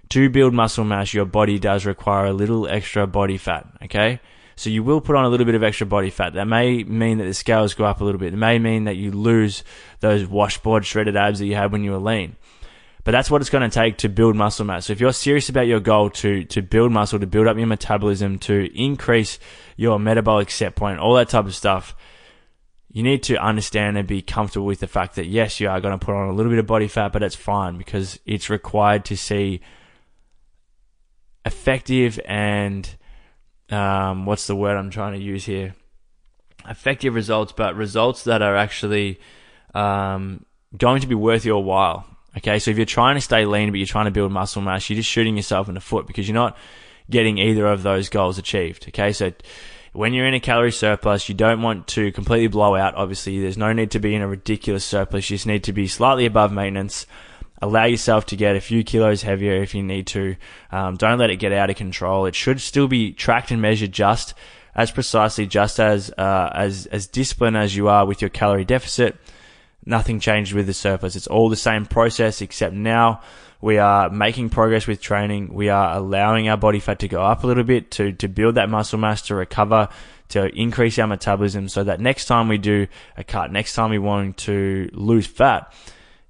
to 0.10 0.29
build 0.29 0.53
muscle 0.53 0.86
mass, 0.86 1.13
your 1.13 1.25
body 1.25 1.60
does 1.60 1.86
require 1.86 2.25
a 2.25 2.34
little 2.34 2.67
extra 2.67 3.06
body 3.06 3.38
fat. 3.38 3.67
Okay. 3.84 4.19
So 4.56 4.69
you 4.69 4.84
will 4.84 5.01
put 5.01 5.15
on 5.15 5.25
a 5.25 5.29
little 5.29 5.45
bit 5.45 5.56
of 5.56 5.63
extra 5.63 5.88
body 5.88 6.10
fat. 6.10 6.34
That 6.34 6.47
may 6.47 6.84
mean 6.84 7.17
that 7.17 7.25
the 7.25 7.34
scales 7.34 7.73
go 7.73 7.86
up 7.86 8.01
a 8.01 8.03
little 8.03 8.19
bit. 8.19 8.34
It 8.34 8.38
may 8.38 8.60
mean 8.60 8.86
that 8.86 8.95
you 8.95 9.12
lose 9.12 9.63
those 9.99 10.25
washboard 10.25 10.86
shredded 10.86 11.17
abs 11.17 11.39
that 11.39 11.47
you 11.47 11.56
had 11.56 11.71
when 11.71 11.84
you 11.84 11.91
were 11.91 11.97
lean. 11.97 12.36
But 13.03 13.12
that's 13.12 13.29
what 13.29 13.41
it's 13.41 13.49
going 13.49 13.69
to 13.69 13.73
take 13.73 13.97
to 13.97 14.10
build 14.10 14.36
muscle 14.36 14.65
mass. 14.65 14.86
So 14.86 14.93
if 14.93 15.01
you're 15.01 15.12
serious 15.12 15.49
about 15.49 15.67
your 15.67 15.79
goal 15.79 16.12
to, 16.12 16.45
to 16.45 16.62
build 16.62 16.91
muscle, 16.91 17.19
to 17.19 17.27
build 17.27 17.47
up 17.47 17.58
your 17.58 17.67
metabolism, 17.67 18.39
to 18.39 18.69
increase 18.79 19.39
your 19.75 19.99
metabolic 19.99 20.51
set 20.51 20.75
point, 20.75 20.99
all 20.99 21.15
that 21.15 21.29
type 21.29 21.45
of 21.45 21.56
stuff, 21.56 21.95
you 22.93 23.01
need 23.01 23.23
to 23.23 23.43
understand 23.43 23.97
and 23.97 24.08
be 24.08 24.21
comfortable 24.21 24.67
with 24.67 24.79
the 24.79 24.88
fact 24.88 25.15
that 25.15 25.25
yes, 25.25 25.60
you 25.60 25.67
are 25.67 25.82
going 25.82 25.97
to 25.97 26.06
put 26.06 26.13
on 26.13 26.29
a 26.29 26.34
little 26.34 26.51
bit 26.51 26.60
of 26.60 26.67
body 26.67 26.88
fat, 26.88 27.12
but 27.12 27.23
it's 27.23 27.36
fine 27.36 27.77
because 27.77 28.19
it's 28.25 28.51
required 28.51 29.03
to 29.06 29.17
see 29.17 29.62
effective 31.43 32.19
and 32.25 32.95
um, 33.71 34.27
what's 34.27 34.45
the 34.45 34.56
word 34.56 34.77
I'm 34.77 34.91
trying 34.91 35.13
to 35.13 35.19
use 35.19 35.43
here? 35.43 35.73
Effective 36.69 37.15
results, 37.15 37.51
but 37.51 37.75
results 37.75 38.25
that 38.25 38.43
are 38.43 38.56
actually 38.56 39.19
um, 39.73 40.45
going 40.77 41.01
to 41.01 41.08
be 41.08 41.15
worth 41.15 41.45
your 41.45 41.63
while. 41.63 42.06
Okay, 42.38 42.60
so 42.60 42.69
if 42.69 42.77
you're 42.77 42.86
trying 42.86 43.15
to 43.15 43.21
stay 43.21 43.45
lean 43.45 43.71
but 43.71 43.77
you're 43.77 43.88
trying 43.88 44.06
to 44.06 44.12
build 44.12 44.32
muscle 44.32 44.62
mass, 44.62 44.88
you're 44.88 44.97
just 44.97 45.10
shooting 45.10 45.36
yourself 45.36 45.67
in 45.67 45.73
the 45.73 45.82
foot 45.82 46.06
because 46.06 46.27
you're 46.27 46.36
not 46.36 46.56
getting 47.10 47.39
either 47.39 47.65
of 47.65 47.82
those 47.82 48.10
goals 48.10 48.38
achieved. 48.38 48.86
Okay, 48.89 49.12
so 49.13 49.32
when 49.93 50.13
you're 50.13 50.27
in 50.27 50.34
a 50.34 50.39
calorie 50.39 50.71
surplus, 50.71 51.29
you 51.29 51.36
don't 51.36 51.62
want 51.62 51.88
to 51.89 52.12
completely 52.12 52.47
blow 52.47 52.75
out. 52.75 52.95
Obviously, 52.95 53.39
there's 53.39 53.58
no 53.58 53.73
need 53.73 53.91
to 53.91 53.99
be 53.99 54.15
in 54.15 54.21
a 54.21 54.27
ridiculous 54.27 54.84
surplus. 54.84 55.29
You 55.29 55.38
just 55.38 55.47
need 55.47 55.63
to 55.65 55.73
be 55.73 55.88
slightly 55.88 56.25
above 56.25 56.51
maintenance. 56.51 57.06
Allow 57.62 57.86
yourself 57.86 58.25
to 58.27 58.36
get 58.36 58.56
a 58.56 58.62
few 58.62 58.84
kilos 58.84 59.21
heavier 59.21 59.62
if 59.62 59.73
you 59.73 59.84
need 59.84 60.08
to. 60.08 60.36
Um, 60.71 60.97
don't 60.97 61.19
let 61.19 61.29
it 61.29 61.38
get 61.38 61.53
out 61.53 61.69
of 61.69 61.77
control. 61.77 62.25
It 62.25 62.36
should 62.36 62.60
still 62.60 62.88
be 62.88 63.13
tracked 63.13 63.51
and 63.51 63.62
measured 63.62 63.91
just 63.91 64.34
as 64.75 64.91
precisely, 64.91 65.45
just 65.45 65.79
as 65.79 66.12
uh, 66.17 66.49
as 66.53 66.88
as 66.88 67.08
disciplined 67.08 67.56
as 67.56 67.75
you 67.75 67.88
are 67.88 68.06
with 68.06 68.21
your 68.21 68.29
calorie 68.29 68.65
deficit 68.65 69.15
nothing 69.86 70.19
changed 70.19 70.53
with 70.53 70.67
the 70.67 70.73
surplus. 70.73 71.15
It's 71.15 71.27
all 71.27 71.49
the 71.49 71.56
same 71.56 71.86
process, 71.86 72.41
except 72.41 72.73
now 72.73 73.21
we 73.63 73.78
are 73.78 74.10
making 74.10 74.49
progress 74.49 74.88
with 74.88 74.99
training. 74.99 75.54
We 75.54 75.69
are 75.69 75.95
allowing 75.95 76.49
our 76.49 76.58
body 76.58 76.82
fat 76.82 76.99
to 76.99 77.08
go 77.08 77.23
up 77.23 77.45
a 77.45 77.47
little 77.47 77.63
bit 77.63 77.91
to, 77.91 78.12
to 78.12 78.28
build 78.28 78.56
that 78.56 78.69
muscle 78.69 78.99
mass, 78.99 79.21
to 79.28 79.36
recover, 79.36 79.88
to 80.30 80.54
increase 80.54 80.99
our 80.99 81.08
metabolism 81.08 81.69
so 81.69 81.82
that 81.86 82.02
next 82.02 82.26
time 82.26 82.49
we 82.49 82.58
do 82.58 82.88
a 83.15 83.23
cut, 83.23 83.54
next 83.54 83.73
time 83.73 83.89
we 83.89 83.99
want 83.99 84.36
to 84.39 84.89
lose 84.91 85.26
fat, 85.28 85.73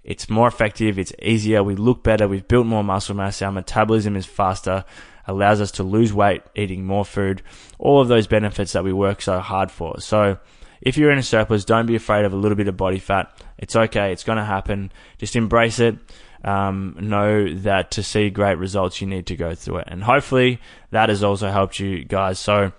it's 0.04 0.30
more 0.30 0.48
effective, 0.48 1.00
it's 1.00 1.12
easier, 1.24 1.64
we 1.64 1.76
look 1.76 2.04
better, 2.04 2.28
we've 2.28 2.48
built 2.48 2.68
more 2.68 2.84
muscle 2.84 3.16
mass, 3.16 3.42
our 3.42 3.52
metabolism 3.52 4.16
is 4.16 4.28
faster, 4.28 4.86
allows 5.26 5.60
us 5.60 5.72
to 5.72 5.82
lose 5.82 6.14
weight 6.14 6.44
eating 6.54 6.86
more 6.86 7.04
food, 7.04 7.42
all 7.80 8.00
of 8.00 8.10
those 8.10 8.28
benefits 8.28 8.74
that 8.74 8.84
we 8.84 8.94
work 8.94 9.24
so 9.24 9.40
hard 9.40 9.72
for. 9.72 10.00
So, 10.00 10.38
if 10.84 10.98
you're 10.98 11.12
in 11.12 11.18
a 11.18 11.24
surplus, 11.24 11.64
don't 11.64 11.86
be 11.86 11.96
afraid 11.96 12.26
of 12.26 12.34
a 12.34 12.36
little 12.36 12.58
bit 12.58 12.68
of 12.68 12.76
body 12.76 13.00
fat. 13.00 13.36
It's 13.58 13.74
okay. 13.74 14.12
It's 14.12 14.26
going 14.26 14.38
to 14.38 14.44
happen. 14.44 14.92
Just 15.18 15.38
embrace 15.38 15.80
it. 15.80 15.96
Um, 16.44 16.98
know 17.00 17.54
that 17.54 17.92
to 17.92 18.04
see 18.04 18.30
great 18.30 18.58
results, 18.58 19.00
you 19.00 19.08
need 19.08 19.28
to 19.28 19.36
go 19.36 19.56
through 19.56 19.78
it. 19.78 19.88
And 19.88 20.04
hopefully 20.04 20.60
that 20.92 21.10
has 21.10 21.24
also 21.24 21.50
helped 21.50 21.80
you 21.80 22.04
guys. 22.04 22.38
So 22.38 22.74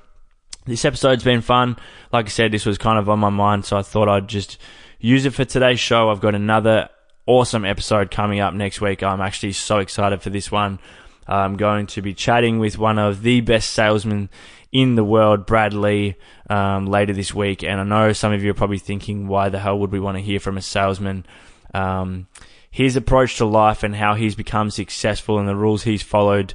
this 0.67 0.85
episode's 0.85 1.25
been 1.25 1.41
fun. 1.41 1.77
Like 2.13 2.27
I 2.27 2.29
said, 2.29 2.53
this 2.53 2.67
was 2.67 2.79
kind 2.79 2.99
of 2.99 3.09
on 3.09 3.19
my 3.19 3.31
mind. 3.31 3.65
So 3.65 3.77
I 3.77 3.83
thought 3.83 4.09
I'd 4.09 4.29
just 4.29 4.59
use 4.99 5.25
it 5.25 5.35
for 5.35 5.45
today's 5.45 5.81
show. 5.81 6.11
I've 6.11 6.21
got 6.21 6.35
another 6.35 6.89
awesome 7.27 7.65
episode 7.65 8.11
coming 8.11 8.41
up 8.41 8.55
next 8.55 8.81
week. 8.81 9.03
I'm 9.03 9.21
actually 9.21 9.53
so 9.53 9.79
excited 9.79 10.23
for 10.23 10.31
this 10.31 10.51
one. 10.51 10.79
I'm 11.27 11.57
going 11.57 11.87
to 11.89 12.03
be 12.03 12.13
chatting 12.13 12.59
with 12.59 12.77
one 12.77 12.99
of 12.99 13.23
the 13.23 13.41
best 13.41 13.71
salesmen 13.71 14.29
in 14.73 14.95
the 14.95 15.05
world, 15.05 15.47
Brad 15.47 15.73
Lea, 15.73 16.17
um, 16.51 16.87
later 16.87 17.13
this 17.13 17.33
week. 17.33 17.63
And 17.63 17.81
I 17.81 17.85
know 17.85 18.13
some 18.13 18.33
of 18.33 18.43
you 18.43 18.51
are 18.51 18.55
probably 18.55 18.79
thinking, 18.79 19.29
why 19.29 19.49
the 19.49 19.59
hell 19.59 19.79
would 19.79 19.93
we 19.93 20.01
want 20.01 20.19
to 20.19 20.23
hear 20.23 20.41
from 20.41 20.59
a 20.59 20.63
salesman? 20.63 21.25
Um, 21.73 22.27
his 22.75 22.97
approach 22.97 23.37
to 23.37 23.45
life 23.45 23.85
and 23.85 23.95
how 23.95 24.15
he's 24.15 24.35
become 24.35 24.69
successful 24.69 25.39
and 25.39 25.47
the 25.47 25.55
rules 25.55 25.85
he's 25.85 26.03
followed 26.03 26.53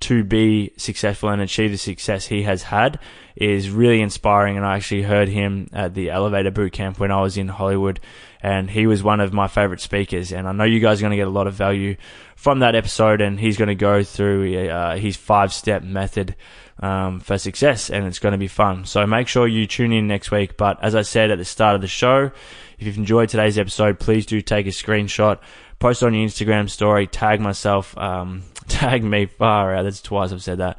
to 0.00 0.22
be 0.22 0.70
successful 0.76 1.30
and 1.30 1.40
achieve 1.40 1.70
the 1.70 1.78
success 1.78 2.26
he 2.26 2.42
has 2.42 2.64
had 2.64 2.98
is 3.36 3.70
really 3.70 4.02
inspiring. 4.02 4.58
And 4.58 4.66
I 4.66 4.76
actually 4.76 5.00
heard 5.00 5.28
him 5.28 5.70
at 5.72 5.94
the 5.94 6.10
Elevator 6.10 6.50
Boot 6.50 6.74
Camp 6.74 7.00
when 7.00 7.10
I 7.10 7.22
was 7.22 7.38
in 7.38 7.48
Hollywood, 7.48 8.00
and 8.42 8.68
he 8.68 8.86
was 8.86 9.02
one 9.02 9.20
of 9.20 9.32
my 9.32 9.48
favorite 9.48 9.80
speakers. 9.80 10.30
And 10.30 10.46
I 10.46 10.52
know 10.52 10.64
you 10.64 10.78
guys 10.78 11.00
are 11.00 11.04
going 11.04 11.12
to 11.12 11.16
get 11.16 11.26
a 11.26 11.30
lot 11.30 11.46
of 11.46 11.54
value 11.54 11.96
from 12.36 12.58
that 12.58 12.74
episode. 12.74 13.22
And 13.22 13.40
he's 13.40 13.56
going 13.56 13.68
to 13.68 13.74
go 13.74 14.04
through 14.04 14.68
uh, 14.68 14.96
his 14.96 15.16
five 15.16 15.54
step 15.54 15.82
method 15.82 16.36
um, 16.82 17.20
for 17.20 17.38
success, 17.38 17.88
and 17.88 18.04
it's 18.06 18.18
going 18.18 18.32
to 18.32 18.38
be 18.38 18.48
fun. 18.48 18.84
So 18.84 19.06
make 19.06 19.28
sure 19.28 19.46
you 19.46 19.66
tune 19.66 19.92
in 19.92 20.08
next 20.08 20.30
week. 20.30 20.56
But 20.56 20.82
as 20.82 20.94
I 20.94 21.02
said 21.02 21.30
at 21.30 21.38
the 21.38 21.44
start 21.44 21.76
of 21.76 21.80
the 21.80 21.86
show, 21.86 22.32
if 22.78 22.86
you've 22.86 22.98
enjoyed 22.98 23.28
today's 23.28 23.56
episode, 23.56 24.00
please 24.00 24.26
do 24.26 24.42
take 24.42 24.66
a 24.66 24.70
screenshot, 24.70 25.38
post 25.78 26.02
on 26.02 26.12
your 26.12 26.26
Instagram 26.26 26.68
story, 26.68 27.06
tag 27.06 27.40
myself, 27.40 27.96
um, 27.96 28.42
tag 28.68 29.04
me. 29.04 29.26
Far 29.26 29.74
out. 29.74 29.84
That's 29.84 30.02
twice 30.02 30.32
I've 30.32 30.42
said 30.42 30.58
that. 30.58 30.76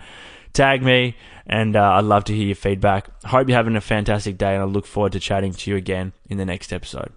Tag 0.51 0.83
me, 0.83 1.15
and 1.47 1.75
uh, 1.75 1.93
I'd 1.93 2.03
love 2.03 2.25
to 2.25 2.35
hear 2.35 2.45
your 2.45 2.55
feedback. 2.55 3.09
Hope 3.23 3.47
you're 3.47 3.57
having 3.57 3.75
a 3.75 3.81
fantastic 3.81 4.37
day, 4.37 4.53
and 4.53 4.61
I 4.61 4.65
look 4.65 4.85
forward 4.85 5.13
to 5.13 5.19
chatting 5.19 5.53
to 5.53 5.71
you 5.71 5.77
again 5.77 6.13
in 6.29 6.37
the 6.37 6.45
next 6.45 6.71
episode. 6.71 7.11